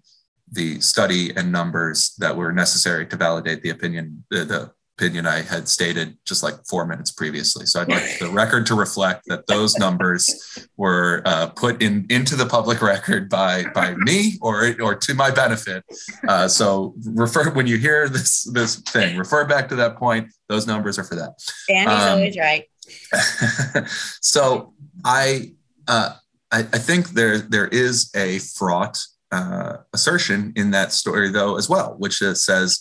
[0.51, 5.41] the study and numbers that were necessary to validate the opinion the, the opinion I
[5.41, 7.65] had stated just like four minutes previously.
[7.65, 12.35] So I'd like the record to reflect that those numbers were uh, put in into
[12.35, 15.83] the public record by by me or or to my benefit.
[16.27, 20.31] Uh, so refer when you hear this this thing, refer back to that point.
[20.47, 21.33] Those numbers are for that.
[21.67, 22.65] Danny's um, always right.
[24.21, 24.73] so
[25.03, 25.53] I,
[25.87, 26.13] uh,
[26.51, 28.97] I I think there there is a fraught
[29.31, 32.79] uh, assertion in that story though as well, which says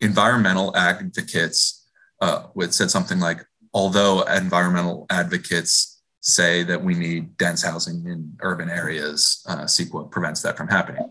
[0.00, 1.86] environmental advocates
[2.20, 8.36] uh, would said something like, although environmental advocates say that we need dense housing in
[8.40, 11.10] urban areas, uh, CEQA prevents that from happening.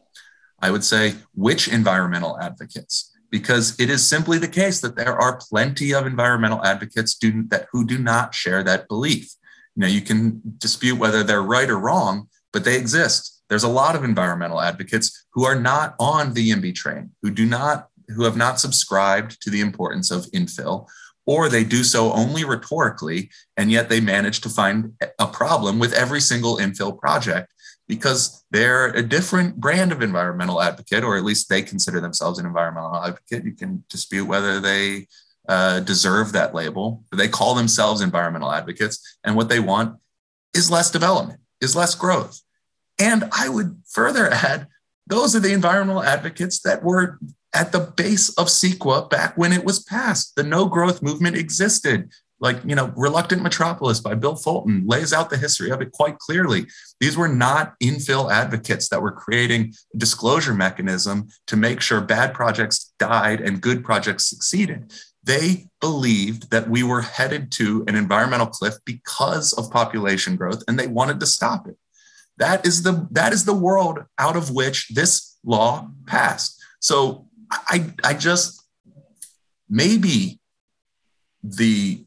[0.59, 3.11] I would say, which environmental advocates?
[3.29, 7.67] Because it is simply the case that there are plenty of environmental advocates do, that,
[7.71, 9.33] who do not share that belief.
[9.75, 13.43] You know, you can dispute whether they're right or wrong, but they exist.
[13.49, 17.45] There's a lot of environmental advocates who are not on the YIMBY train, who do
[17.45, 20.87] not who have not subscribed to the importance of infill,
[21.25, 25.93] or they do so only rhetorically, and yet they manage to find a problem with
[25.93, 27.51] every single infill project
[27.87, 32.45] because they're a different brand of environmental advocate, or at least they consider themselves an
[32.45, 33.43] environmental advocate.
[33.43, 35.07] You can dispute whether they
[35.47, 39.97] uh, deserve that label, but they call themselves environmental advocates, and what they want
[40.55, 42.41] is less development, is less growth.
[42.97, 44.67] And I would further add,
[45.05, 47.19] those are the environmental advocates that were
[47.55, 50.35] at the base of CEQA back when it was passed.
[50.35, 52.11] The no growth movement existed.
[52.41, 56.19] Like, you know, Reluctant Metropolis by Bill Fulton lays out the history of it quite
[56.19, 56.65] clearly.
[56.99, 62.33] These were not infill advocates that were creating a disclosure mechanism to make sure bad
[62.33, 64.93] projects died and good projects succeeded.
[65.23, 70.77] They believed that we were headed to an environmental cliff because of population growth and
[70.77, 71.77] they wanted to stop it.
[72.37, 76.61] That is the that is the world out of which this law passed.
[76.79, 77.24] So
[77.67, 78.63] I, I just
[79.69, 80.39] maybe
[81.43, 82.05] the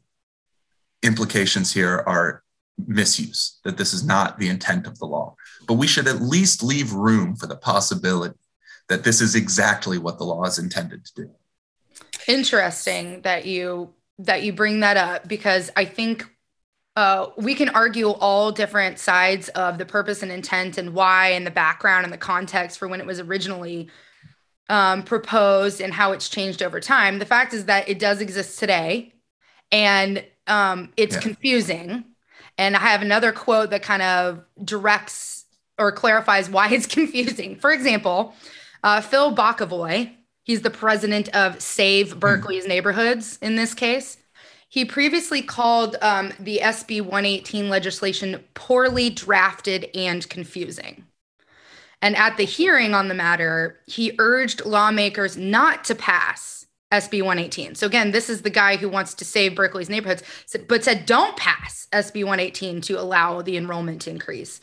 [1.02, 2.42] implications here are
[2.86, 5.34] misuse, that this is not the intent of the law.
[5.66, 8.38] But we should at least leave room for the possibility
[8.88, 11.30] that this is exactly what the law is intended to do.
[12.26, 16.28] Interesting that you that you bring that up because I think
[16.96, 21.46] uh, we can argue all different sides of the purpose and intent and why and
[21.46, 23.88] the background and the context for when it was originally
[24.68, 27.18] um, proposed and how it's changed over time.
[27.18, 29.12] The fact is that it does exist today
[29.72, 31.22] and um, it's yeah.
[31.22, 32.04] confusing.
[32.56, 35.44] And I have another quote that kind of directs
[35.78, 37.56] or clarifies why it's confusing.
[37.56, 38.34] For example,
[38.82, 40.12] uh, Phil Bokovoy,
[40.42, 42.18] he's the president of Save hmm.
[42.18, 42.68] Berkeley's mm.
[42.68, 44.18] Neighborhoods in this case.
[44.70, 51.06] He previously called um, the SB 118 legislation poorly drafted and confusing.
[52.00, 57.74] And at the hearing on the matter, he urged lawmakers not to pass SB 118.
[57.74, 60.22] So again, this is the guy who wants to save Berkeley's neighborhoods,
[60.68, 64.60] but said don't pass SB 118 to allow the enrollment to increase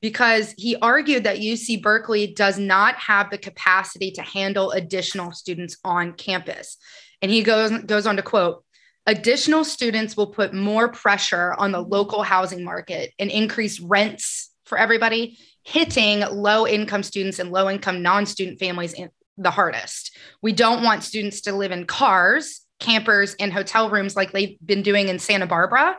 [0.00, 5.76] because he argued that UC Berkeley does not have the capacity to handle additional students
[5.84, 6.76] on campus.
[7.20, 8.64] And he goes, goes on to quote,
[9.06, 14.78] additional students will put more pressure on the local housing market and increase rents for
[14.78, 15.38] everybody
[15.68, 18.94] hitting low income students and low income non student families
[19.36, 20.16] the hardest.
[20.40, 24.82] We don't want students to live in cars, campers, and hotel rooms like they've been
[24.82, 25.98] doing in Santa Barbara.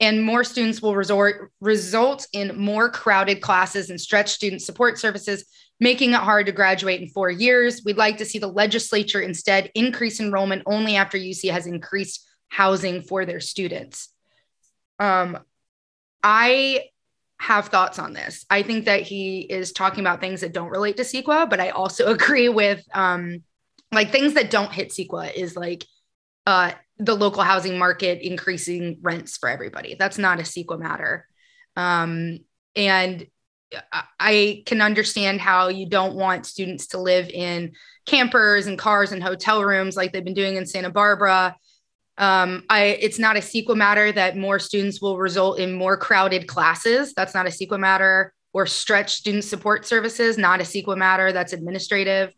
[0.00, 5.44] And more students will resort result in more crowded classes and stretch student support services,
[5.78, 7.82] making it hard to graduate in four years.
[7.84, 13.02] We'd like to see the legislature instead increase enrollment only after UC has increased housing
[13.02, 14.08] for their students.
[14.98, 15.38] Um,
[16.22, 16.86] I
[17.42, 18.46] have thoughts on this.
[18.48, 21.70] I think that he is talking about things that don't relate to CEQA, but I
[21.70, 23.42] also agree with um,
[23.90, 25.84] like things that don't hit CEQA is like
[26.46, 29.96] uh, the local housing market increasing rents for everybody.
[29.98, 31.26] That's not a CEQA matter.
[31.74, 32.38] Um,
[32.76, 33.26] and
[34.20, 37.72] I can understand how you don't want students to live in
[38.06, 41.56] campers and cars and hotel rooms like they've been doing in Santa Barbara.
[42.22, 46.46] Um, I it's not a CEQA matter that more students will result in more crowded
[46.46, 47.14] classes.
[47.14, 48.32] That's not a CEQA matter.
[48.52, 51.32] Or stretch student support services, not a CEQA matter.
[51.32, 52.32] That's administrative.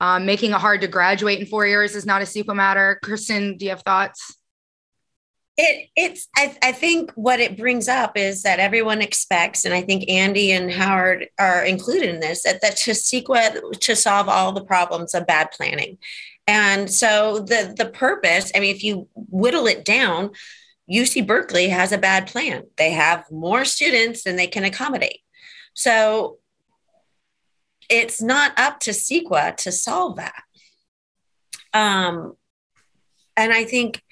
[0.00, 2.98] Um, making it hard to graduate in four years is not a CEQA matter.
[3.02, 4.36] Kristen, do you have thoughts?
[5.58, 9.82] It it's I, I think what it brings up is that everyone expects, and I
[9.82, 14.52] think Andy and Howard are included in this, that, that to CEQA to solve all
[14.52, 15.98] the problems of bad planning.
[16.46, 20.30] And so the the purpose, I mean, if you whittle it down,
[20.90, 22.64] UC Berkeley has a bad plan.
[22.76, 25.20] They have more students than they can accommodate.
[25.74, 26.38] So
[27.88, 30.42] it's not up to CEQA to solve that.
[31.72, 32.36] Um,
[33.36, 34.02] and I think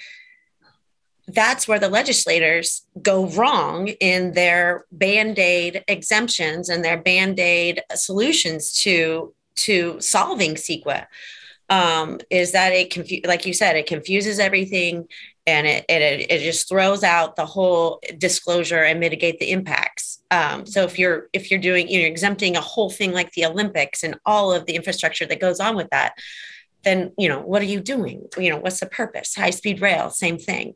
[1.34, 9.34] that's where the legislators go wrong in their band-aid exemptions and their band-aid solutions to
[9.56, 11.06] to solving CEQA
[11.70, 15.06] um, is that it confu- like you said it confuses everything
[15.46, 20.22] and it, it it just throws out the whole disclosure and mitigate the impacts.
[20.30, 23.46] Um, so if you're if you're doing you know exempting a whole thing like the
[23.46, 26.14] olympics and all of the infrastructure that goes on with that
[26.82, 28.26] then you know what are you doing?
[28.38, 29.34] You know what's the purpose?
[29.34, 30.74] High speed rail same thing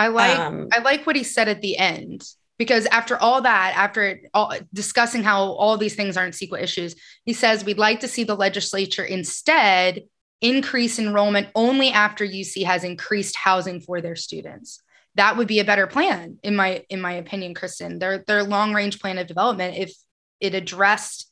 [0.00, 2.26] I like um, I like what he said at the end
[2.56, 6.94] because after all that, after all, discussing how all these things aren't CEQA issues,
[7.26, 10.04] he says we'd like to see the legislature instead
[10.40, 14.82] increase enrollment only after UC has increased housing for their students.
[15.16, 17.98] That would be a better plan, in my in my opinion, Kristen.
[17.98, 19.92] Their their long range plan of development, if
[20.40, 21.30] it addressed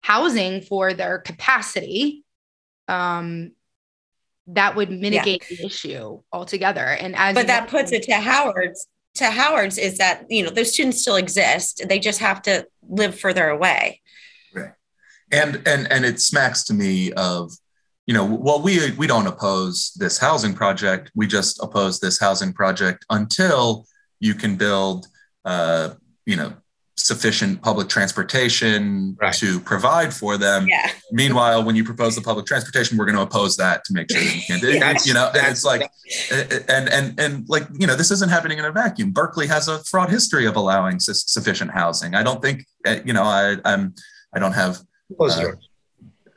[0.00, 2.24] housing for their capacity,
[2.88, 3.52] um,
[4.48, 5.56] that would mitigate yeah.
[5.56, 6.84] the issue altogether.
[6.86, 10.72] And as but that puts it to Howard's to Howard's is that you know those
[10.72, 11.84] students still exist.
[11.88, 14.00] They just have to live further away.
[14.54, 14.72] Right.
[15.30, 17.52] And and and it smacks to me of
[18.06, 22.52] you know well we we don't oppose this housing project we just oppose this housing
[22.52, 23.86] project until
[24.18, 25.06] you can build
[25.44, 25.90] uh,
[26.26, 26.52] you know
[27.02, 29.34] sufficient public transportation right.
[29.34, 30.66] to provide for them.
[30.68, 30.90] Yeah.
[31.10, 34.20] Meanwhile, when you propose the public transportation, we're going to oppose that to make sure
[34.20, 34.60] that you can.
[34.62, 34.94] yeah.
[35.04, 35.90] You know, and it's like,
[36.68, 39.12] and and and like you know, this isn't happening in a vacuum.
[39.12, 42.14] Berkeley has a fraud history of allowing su- sufficient housing.
[42.14, 43.24] I don't think uh, you know.
[43.24, 43.94] I I'm
[44.32, 44.80] I don't have.
[45.18, 45.52] Uh,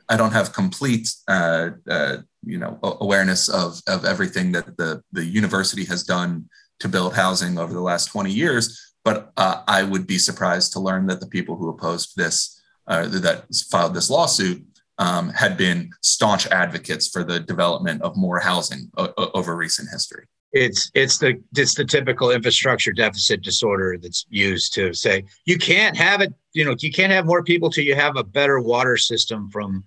[0.08, 5.24] I don't have complete, uh, uh, you know, awareness of of everything that the the
[5.24, 6.48] university has done
[6.80, 10.80] to build housing over the last 20 years but uh, I would be surprised to
[10.80, 14.66] learn that the people who opposed this, uh, that filed this lawsuit,
[14.98, 20.24] um, had been staunch advocates for the development of more housing o- over recent history.
[20.52, 25.96] It's it's the it's the typical infrastructure deficit disorder that's used to say you can't
[25.96, 26.32] have it.
[26.54, 29.84] You know, you can't have more people till you have a better water system from,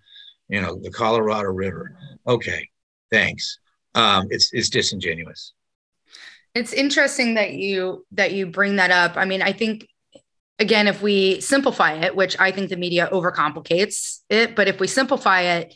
[0.47, 1.97] you know, the Colorado River.
[2.25, 2.69] Okay,
[3.11, 3.59] thanks.
[3.95, 5.53] Um, it's it's disingenuous.
[6.59, 9.15] It's interesting that you that you bring that up.
[9.15, 9.87] I mean, I think
[10.59, 14.87] again, if we simplify it, which I think the media overcomplicates it, but if we
[14.87, 15.73] simplify it,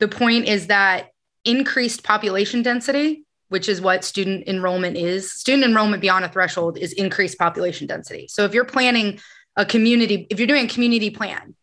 [0.00, 1.10] the point is that
[1.44, 6.92] increased population density, which is what student enrollment is, student enrollment beyond a threshold is
[6.92, 8.26] increased population density.
[8.26, 9.20] So if you're planning
[9.54, 11.54] a community, if you're doing a community plan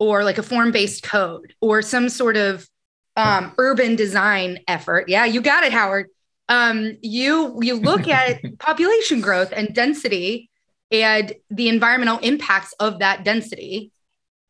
[0.00, 2.68] or like a form based code or some sort of
[3.14, 6.08] um, urban design effort, yeah, you got it, Howard
[6.52, 10.50] um, you you look at population growth and density
[10.90, 13.90] and the environmental impacts of that density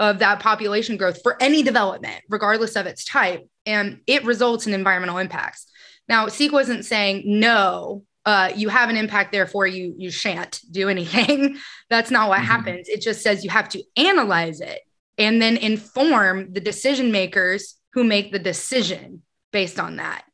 [0.01, 4.75] of that population growth for any development, regardless of its type, and it results in
[4.75, 5.69] environmental impacts.
[6.09, 10.89] Now, CEQA isn't saying no, uh, you have an impact, therefore you you shan't do
[10.97, 11.57] anything.
[11.89, 12.47] That's not what mm-hmm.
[12.47, 12.89] happens.
[12.89, 14.81] It just says you have to analyze it
[15.19, 19.23] and then inform the decision makers who make the decision
[19.53, 20.25] based on that.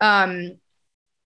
[0.00, 0.58] Um,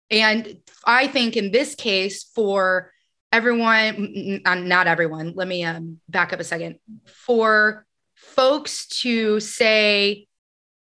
[0.09, 2.91] and I think in this case, for
[3.31, 6.79] everyone, not everyone, let me um, back up a second.
[7.25, 7.85] For
[8.15, 10.27] folks to say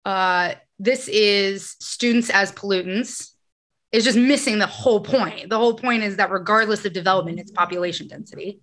[0.06, 3.32] uh, this is students as pollutants
[3.92, 5.50] is just missing the whole point.
[5.50, 8.60] The whole point is that regardless of development, it's population density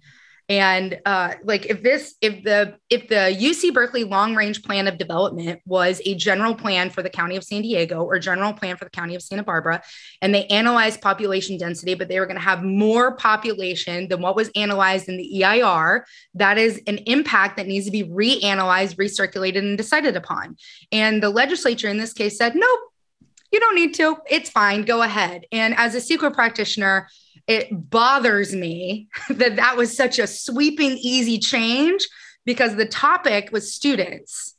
[0.49, 4.99] and uh, like if this if the if the uc berkeley long range plan of
[4.99, 8.85] development was a general plan for the county of san diego or general plan for
[8.85, 9.83] the county of santa barbara
[10.21, 14.37] and they analyzed population density but they were going to have more population than what
[14.37, 16.03] was analyzed in the eir
[16.35, 20.57] that is an impact that needs to be reanalyzed recirculated and decided upon.
[20.93, 22.81] And the legislature in this case said nope
[23.55, 24.17] you don't need to.
[24.29, 24.83] It's fine.
[24.83, 25.47] Go ahead.
[25.53, 27.09] And as a CEQA practitioner
[27.47, 32.07] it bothers me that that was such a sweeping, easy change
[32.45, 34.55] because the topic was students.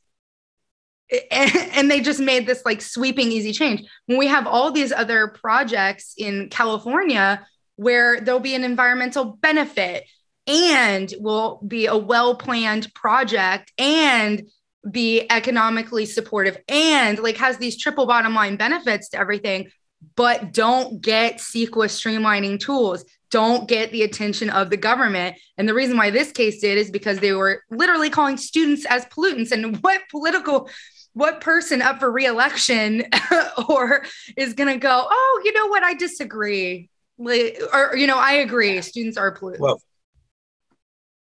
[1.30, 5.28] and they just made this like sweeping easy change when we have all these other
[5.28, 10.02] projects in california where there'll be an environmental benefit
[10.48, 14.48] and will be a well planned project and
[14.90, 19.70] be economically supportive and like has these triple bottom line benefits to everything
[20.14, 25.36] but don't get CEQA streamlining tools don't get the attention of the government.
[25.58, 29.04] And the reason why this case did is because they were literally calling students as
[29.06, 29.52] pollutants.
[29.52, 30.70] And what political,
[31.12, 33.04] what person up for reelection
[33.68, 34.04] or
[34.36, 35.82] is going to go, oh, you know what?
[35.82, 36.88] I disagree.
[37.18, 38.80] Or, you know, I agree.
[38.82, 39.60] Students are pollutants.
[39.60, 39.82] Well,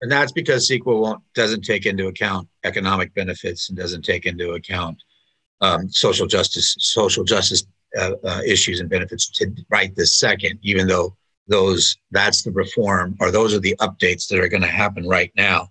[0.02, 4.52] and that's because CEQA won't, doesn't take into account economic benefits and doesn't take into
[4.52, 4.98] account
[5.60, 7.64] um, social justice, social justice
[7.98, 11.16] uh, uh, issues and benefits to right this second, even though
[11.46, 15.30] those that's the reform or those are the updates that are going to happen right
[15.36, 15.68] now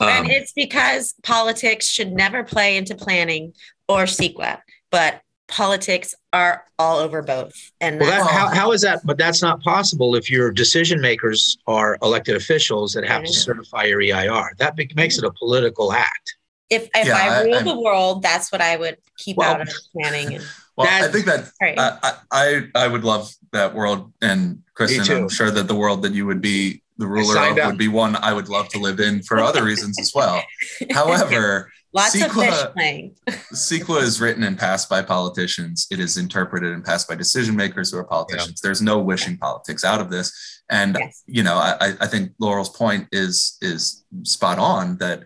[0.00, 3.52] um, and it's because politics should never play into planning
[3.88, 7.72] or CEQA, but politics are all over both.
[7.80, 9.00] And well, that, how, how is that?
[9.04, 13.84] But that's not possible if your decision makers are elected officials that have to certify
[13.84, 14.54] your EIR.
[14.58, 16.36] That be, makes it a political act.
[16.70, 19.70] If, if yeah, I rule the world, that's what I would keep well, out of
[19.92, 20.34] planning.
[20.36, 20.44] And-
[20.78, 21.78] well, I think that right.
[21.78, 26.12] I, I I would love that world, and Kristen, I'm sure that the world that
[26.12, 27.66] you would be the ruler of up.
[27.66, 30.40] would be one I would love to live in for other reasons as well.
[30.92, 33.16] However, lots CEQA, of fish playing.
[33.28, 35.88] CEQA is written and passed by politicians.
[35.90, 38.60] It is interpreted and passed by decision makers who are politicians.
[38.62, 38.68] Yeah.
[38.68, 40.62] There's no wishing politics out of this.
[40.70, 41.22] And yes.
[41.26, 45.24] you know, I, I think Laurel's point is is spot on that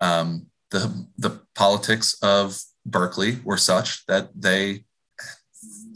[0.00, 4.84] um, the the politics of Berkeley were such that they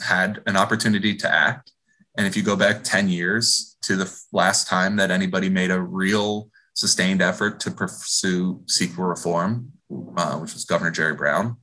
[0.02, 1.72] had an opportunity to act.
[2.16, 5.80] And if you go back 10 years to the last time that anybody made a
[5.80, 9.72] real sustained effort to pursue CEQA reform,
[10.16, 11.56] uh, which was Governor Jerry Brown,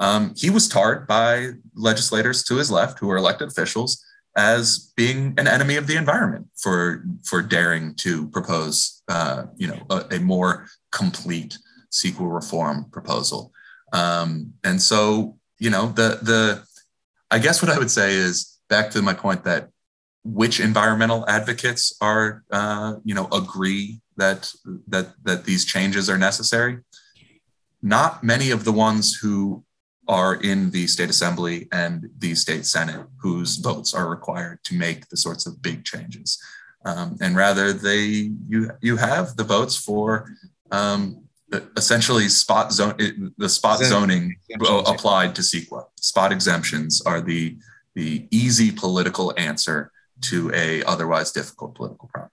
[0.00, 4.04] um, he was tarred by legislators to his left, who were elected officials,
[4.36, 9.84] as being an enemy of the environment for for daring to propose, uh, you know,
[9.90, 11.58] a, a, more complete
[11.90, 13.52] CEQA reform proposal.
[13.92, 16.64] Um, and so, you know, the the
[17.30, 19.70] I guess what I would say is back to my point that
[20.24, 24.52] which environmental advocates are, uh, you know, agree that
[24.88, 26.78] that that these changes are necessary.
[27.82, 29.64] Not many of the ones who
[30.08, 35.08] are in the state assembly and the state senate whose votes are required to make
[35.08, 36.42] the sorts of big changes,
[36.84, 40.30] um, and rather they you you have the votes for
[40.70, 41.27] um,
[41.76, 44.36] essentially spot zone the spot zoning
[44.86, 45.84] applied to CEQA.
[46.00, 47.56] Spot exemptions are the
[47.94, 49.90] the easy political answer
[50.20, 52.30] to a otherwise difficult political problem.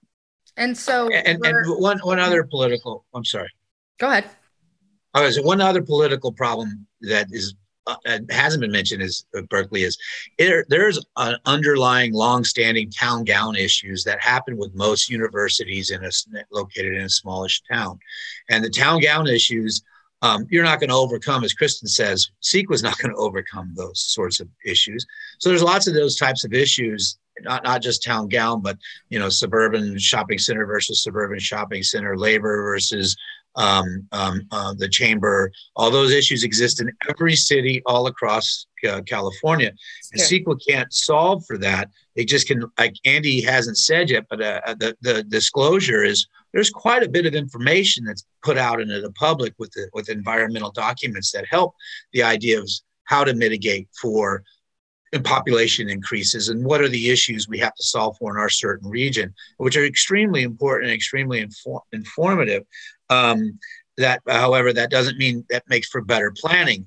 [0.56, 3.50] And so and, and one one other political I'm sorry.
[3.98, 4.28] Go ahead.
[5.14, 7.54] Oh, okay, so one other political problem that is
[7.86, 9.96] uh, hasn't been mentioned is uh, Berkeley is
[10.38, 16.10] it, there's an underlying long-standing town gown issues that happen with most universities in a
[16.50, 17.98] located in a smallish town,
[18.50, 19.82] and the town gown issues
[20.22, 23.72] um, you're not going to overcome, as Kristen says, CEQA is not going to overcome
[23.74, 25.06] those sorts of issues.
[25.38, 28.78] So there's lots of those types of issues, not, not just town gown, but
[29.10, 33.16] you know, suburban shopping center versus suburban shopping center, labor versus
[33.56, 35.50] um, um, uh, the chamber.
[35.74, 39.72] All those issues exist in every city all across uh, California.
[40.12, 41.90] And CEQA can't solve for that.
[42.14, 46.70] They just can, like Andy hasn't said yet, but uh, the, the disclosure is there's
[46.70, 50.70] quite a bit of information that's put out into the public with the, with environmental
[50.70, 51.74] documents that help
[52.12, 52.68] the idea of
[53.04, 54.42] how to mitigate for
[55.24, 58.88] population increases and what are the issues we have to solve for in our certain
[58.88, 62.64] region, which are extremely important and extremely infor- informative.
[63.10, 63.58] Um,
[63.96, 66.86] that, however, that doesn't mean that makes for better planning.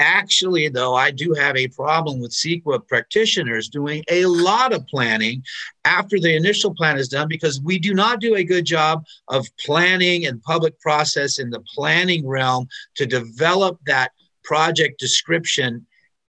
[0.00, 5.42] Actually, though, I do have a problem with CEQA practitioners doing a lot of planning
[5.84, 9.48] after the initial plan is done because we do not do a good job of
[9.66, 14.12] planning and public process in the planning realm to develop that
[14.44, 15.84] project description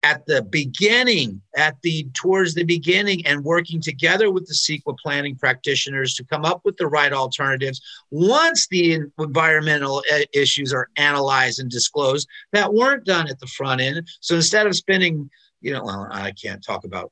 [0.02, 5.34] at the beginning, at the towards the beginning, and working together with the CEQA planning
[5.34, 7.80] practitioners to come up with the right alternatives.
[8.10, 13.80] Once the environmental uh, issues are analyzed and disclosed, that weren't done at the front
[13.80, 14.06] end.
[14.20, 15.28] So instead of spending,
[15.60, 17.10] you know, well, I can't talk about.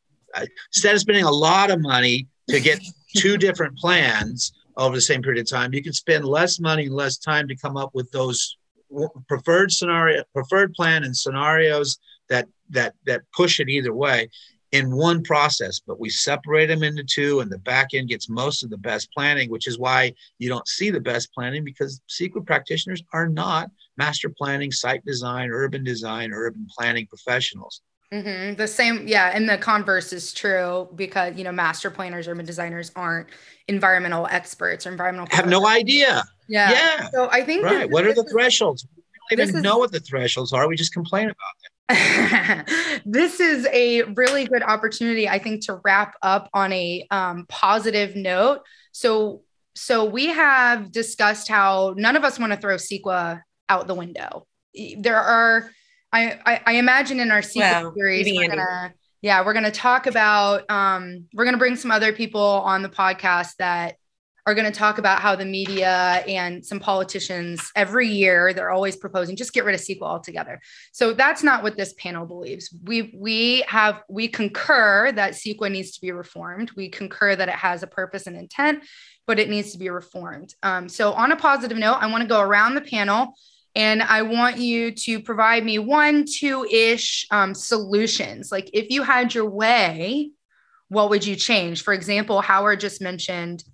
[0.75, 2.81] Instead of spending a lot of money to get
[3.17, 6.95] two different plans over the same period of time, you can spend less money and
[6.95, 8.57] less time to come up with those
[9.29, 14.29] preferred scenario, preferred plan and scenarios that that that push it either way
[14.73, 18.63] in one process, but we separate them into two, and the back end gets most
[18.63, 22.45] of the best planning, which is why you don't see the best planning because CEQA
[22.45, 27.81] practitioners are not master planning, site design, urban design, urban planning professionals.
[28.13, 28.55] Mm-hmm.
[28.55, 32.93] The same, yeah, and the converse is true because you know master planners, urban designers
[32.95, 33.29] aren't
[33.69, 35.35] environmental experts or environmental.
[35.35, 36.23] Have no idea.
[36.49, 36.71] Yeah.
[36.71, 37.09] Yeah.
[37.11, 37.91] So I think right.
[37.91, 38.87] What are the thresholds?
[39.31, 40.69] We don't even is, know what the thresholds are.
[40.69, 41.73] We just complain about them.
[43.05, 48.17] this is a really good opportunity, I think, to wrap up on a um, positive
[48.17, 48.61] note.
[48.93, 49.43] So,
[49.75, 54.47] so we have discussed how none of us want to throw CEQA out the window.
[54.99, 55.71] There are
[56.13, 60.69] I, I, I imagine in our CEQA series, we're gonna, yeah, we're gonna talk about
[60.71, 63.97] um, we're gonna bring some other people on the podcast that
[64.47, 68.95] are going to talk about how the media and some politicians every year they're always
[68.95, 70.61] proposing just get rid of CEQA altogether.
[70.93, 72.73] So that's not what this panel believes.
[72.85, 76.71] We we have we concur that CEQA needs to be reformed.
[76.77, 78.85] We concur that it has a purpose and intent,
[79.27, 80.55] but it needs to be reformed.
[80.63, 83.35] Um, so on a positive note, I want to go around the panel
[83.75, 88.53] and I want you to provide me one, two ish um, solutions.
[88.53, 90.31] Like if you had your way,
[90.89, 91.83] what would you change?
[91.83, 93.65] For example, Howard just mentioned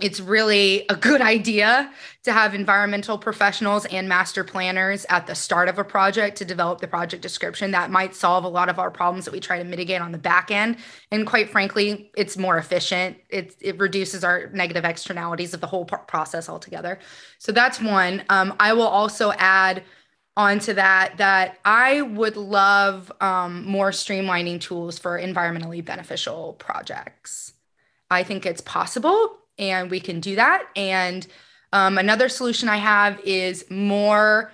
[0.00, 1.92] it's really a good idea
[2.22, 6.80] to have environmental professionals and master planners at the start of a project to develop
[6.80, 7.70] the project description.
[7.70, 10.18] That might solve a lot of our problems that we try to mitigate on the
[10.18, 10.76] back end.
[11.10, 13.16] And quite frankly it's more efficient.
[13.30, 16.98] It, it reduces our negative externalities of the whole process altogether.
[17.38, 18.24] So that's one.
[18.28, 19.82] Um, i will also add
[20.36, 27.52] onto that that i would love um, more streamlining tools for environmentally beneficial projects.
[28.10, 30.66] I think it's possible and we can do that.
[30.74, 31.26] And
[31.72, 34.50] um, another solution I have is more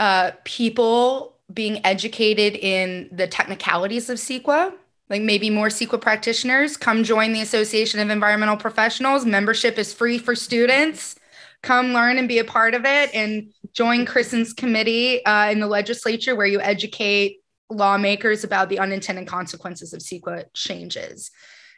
[0.00, 4.72] uh, people being educated in the technicalities of CEQA.
[5.08, 9.24] Like maybe more CEQA practitioners come join the Association of Environmental Professionals.
[9.24, 11.14] Membership is free for students.
[11.62, 15.66] Come learn and be a part of it, and join Kristen's committee uh, in the
[15.66, 17.38] legislature where you educate
[17.70, 21.30] lawmakers about the unintended consequences of CEQA changes.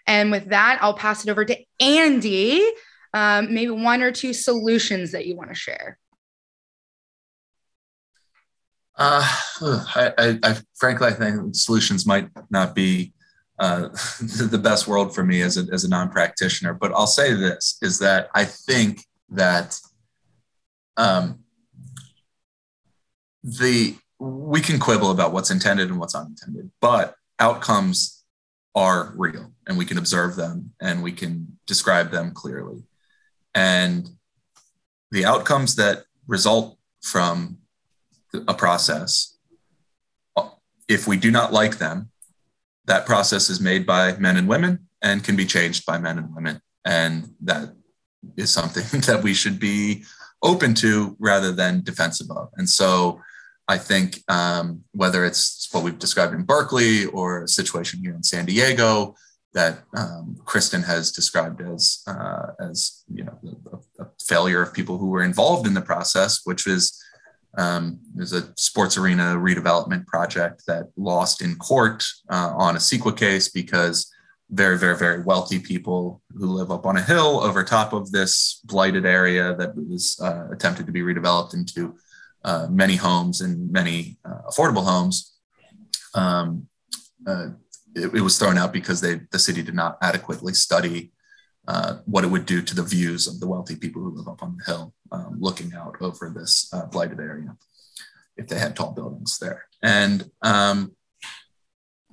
[0.08, 2.66] And with that, I'll pass it over to Andy.
[3.12, 5.98] Um, maybe one or two solutions that you want to share.
[8.96, 9.22] Uh,
[9.60, 13.12] I, I, I, frankly, I think solutions might not be
[13.58, 13.88] uh,
[14.20, 17.98] the best world for me as a, as a non-practitioner, but I'll say this is
[18.00, 19.78] that I think that
[20.96, 21.40] um,
[23.42, 28.17] the we can quibble about what's intended and what's unintended, but outcomes
[28.78, 32.84] are real and we can observe them and we can describe them clearly.
[33.52, 34.08] And
[35.10, 37.58] the outcomes that result from
[38.46, 39.36] a process,
[40.88, 42.10] if we do not like them,
[42.84, 46.32] that process is made by men and women and can be changed by men and
[46.32, 46.60] women.
[46.84, 47.74] And that
[48.36, 50.04] is something that we should be
[50.40, 52.50] open to rather than defensive of.
[52.54, 53.20] And so
[53.68, 58.22] I think um, whether it's what we've described in Berkeley or a situation here in
[58.22, 59.14] San Diego
[59.52, 63.38] that um, Kristen has described as uh, as you know
[63.72, 66.98] a, a, failure of people who were involved in the process, which is
[67.56, 73.16] um, there's a sports arena redevelopment project that lost in court uh, on a CEQA
[73.16, 74.10] case because
[74.50, 78.60] very, very, very wealthy people who live up on a hill over top of this
[78.64, 81.96] blighted area that was uh, attempted to be redeveloped into
[82.44, 85.34] uh, many homes and many uh, affordable homes,
[86.14, 86.66] um,
[87.26, 87.48] uh,
[87.94, 91.12] it, it, was thrown out because they, the city did not adequately study
[91.66, 94.42] uh, what it would do to the views of the wealthy people who live up
[94.42, 97.56] on the hill, um, looking out over this uh, blighted area,
[98.36, 99.66] if they had tall buildings there.
[99.82, 100.92] And um,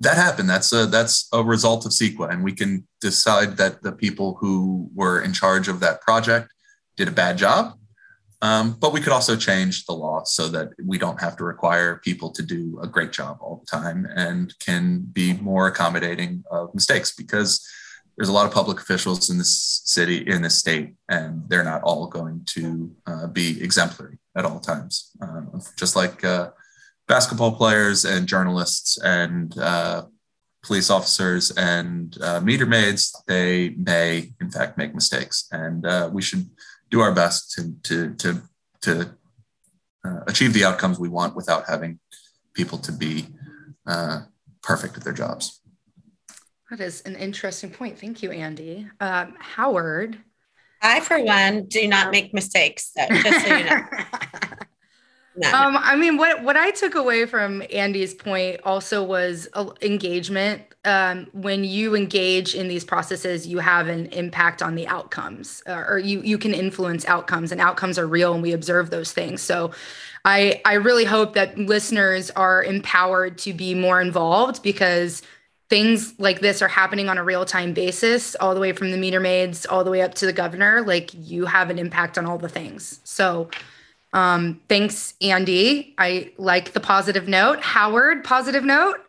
[0.00, 0.50] that happened.
[0.50, 4.90] That's a that's a result of CEQA, and we can decide that the people who
[4.94, 6.52] were in charge of that project
[6.96, 7.78] did a bad job
[8.42, 12.00] um, but we could also change the law so that we don't have to require
[12.04, 16.74] people to do a great job all the time and can be more accommodating of
[16.74, 17.66] mistakes because
[18.16, 21.82] there's a lot of public officials in this city, in this state, and they're not
[21.82, 25.10] all going to uh, be exemplary at all times.
[25.20, 26.50] Um, just like uh,
[27.08, 30.04] basketball players and journalists and uh,
[30.62, 35.48] police officers and uh, meter maids, they may, in fact, make mistakes.
[35.52, 36.48] And uh, we should
[36.90, 38.42] do our best to to to
[38.82, 39.10] to
[40.04, 41.98] uh, achieve the outcomes we want without having
[42.54, 43.26] people to be
[43.86, 44.22] uh,
[44.62, 45.60] perfect at their jobs.
[46.70, 47.98] That is an interesting point.
[47.98, 48.88] Thank you, Andy.
[49.00, 50.18] Um, Howard.
[50.82, 52.92] I, for one, do not make mistakes.
[52.96, 53.80] So just so you know.
[53.80, 53.82] No.
[55.52, 60.62] Um, I mean, what what I took away from Andy's point also was uh, engagement.
[60.86, 65.84] Um, when you engage in these processes, you have an impact on the outcomes, uh,
[65.88, 69.42] or you you can influence outcomes, and outcomes are real, and we observe those things.
[69.42, 69.72] So,
[70.24, 75.22] I I really hope that listeners are empowered to be more involved because
[75.68, 78.96] things like this are happening on a real time basis, all the way from the
[78.96, 80.82] meter maids all the way up to the governor.
[80.82, 83.00] Like you have an impact on all the things.
[83.04, 83.50] So.
[84.12, 85.94] Um, thanks, Andy.
[85.98, 87.60] I like the positive note.
[87.60, 89.05] Howard, positive note.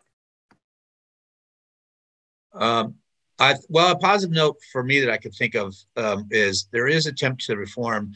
[2.58, 2.94] Um,
[3.38, 6.88] I, well, a positive note for me that I could think of um, is there
[6.88, 8.12] is attempt to reform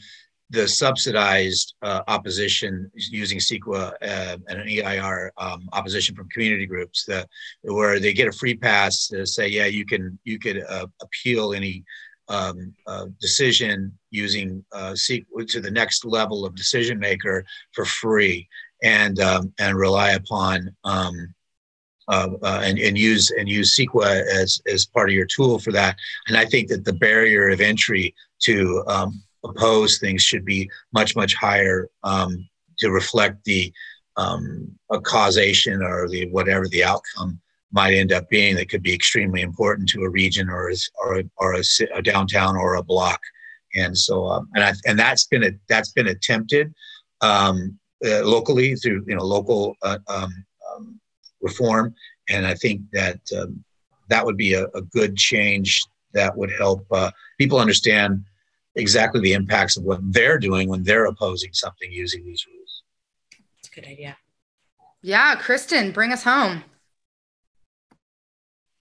[0.49, 7.05] the subsidized uh, opposition using CEQA uh, and an EIR um, opposition from community groups
[7.05, 7.27] that
[7.63, 11.53] where they get a free pass to say, yeah, you can you could uh, appeal
[11.53, 11.83] any
[12.27, 14.95] um, uh, decision using uh,
[15.47, 18.47] to the next level of decision maker for free
[18.83, 21.33] and um, and rely upon um,
[22.07, 25.71] uh, uh, and, and use and use CEQA as as part of your tool for
[25.71, 25.95] that.
[26.27, 31.15] And I think that the barrier of entry to um, oppose things should be much
[31.15, 32.47] much higher um,
[32.79, 33.71] to reflect the
[34.17, 34.71] um,
[35.03, 37.39] causation or the whatever the outcome
[37.71, 40.71] might end up being that could be extremely important to a region or
[41.03, 41.63] or or a,
[41.95, 43.19] a downtown or a block.
[43.75, 46.73] And so um, and I, and that's been a, that's been attempted
[47.21, 50.45] um, uh, locally through you know local uh, um, um,
[51.43, 51.93] reform,
[52.29, 53.63] and I think that um,
[54.09, 55.83] that would be a, a, good change
[56.13, 58.23] that would help uh, people understand
[58.75, 62.83] exactly the impacts of what they're doing when they're opposing something using these rules.
[63.57, 64.17] That's a good idea.
[65.01, 66.63] Yeah, Kristen, bring us home.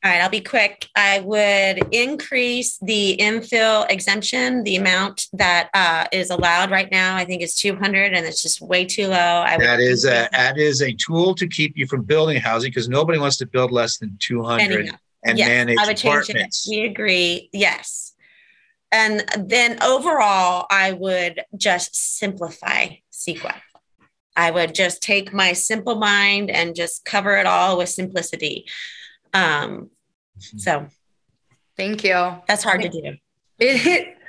[0.04, 0.88] All right, I'll be quick.
[0.96, 4.64] I would increase the infill exemption.
[4.64, 8.60] The amount that uh, is allowed right now, I think, is 200, and it's just
[8.60, 9.44] way too low.
[9.46, 12.88] I that is a that is a tool to keep you from building housing because
[12.88, 14.96] nobody wants to build less than 200 Anyhow.
[15.24, 16.66] and yes, manage I would apartments.
[16.66, 16.80] Change it.
[16.80, 17.48] We agree.
[17.52, 18.14] Yes,
[18.90, 23.54] and then overall, I would just simplify CEQA.
[24.34, 28.66] I would just take my simple mind and just cover it all with simplicity.
[29.32, 29.90] Um,
[30.38, 30.86] so
[31.76, 32.34] thank you.
[32.48, 33.16] That's hard to do.
[33.58, 34.16] It,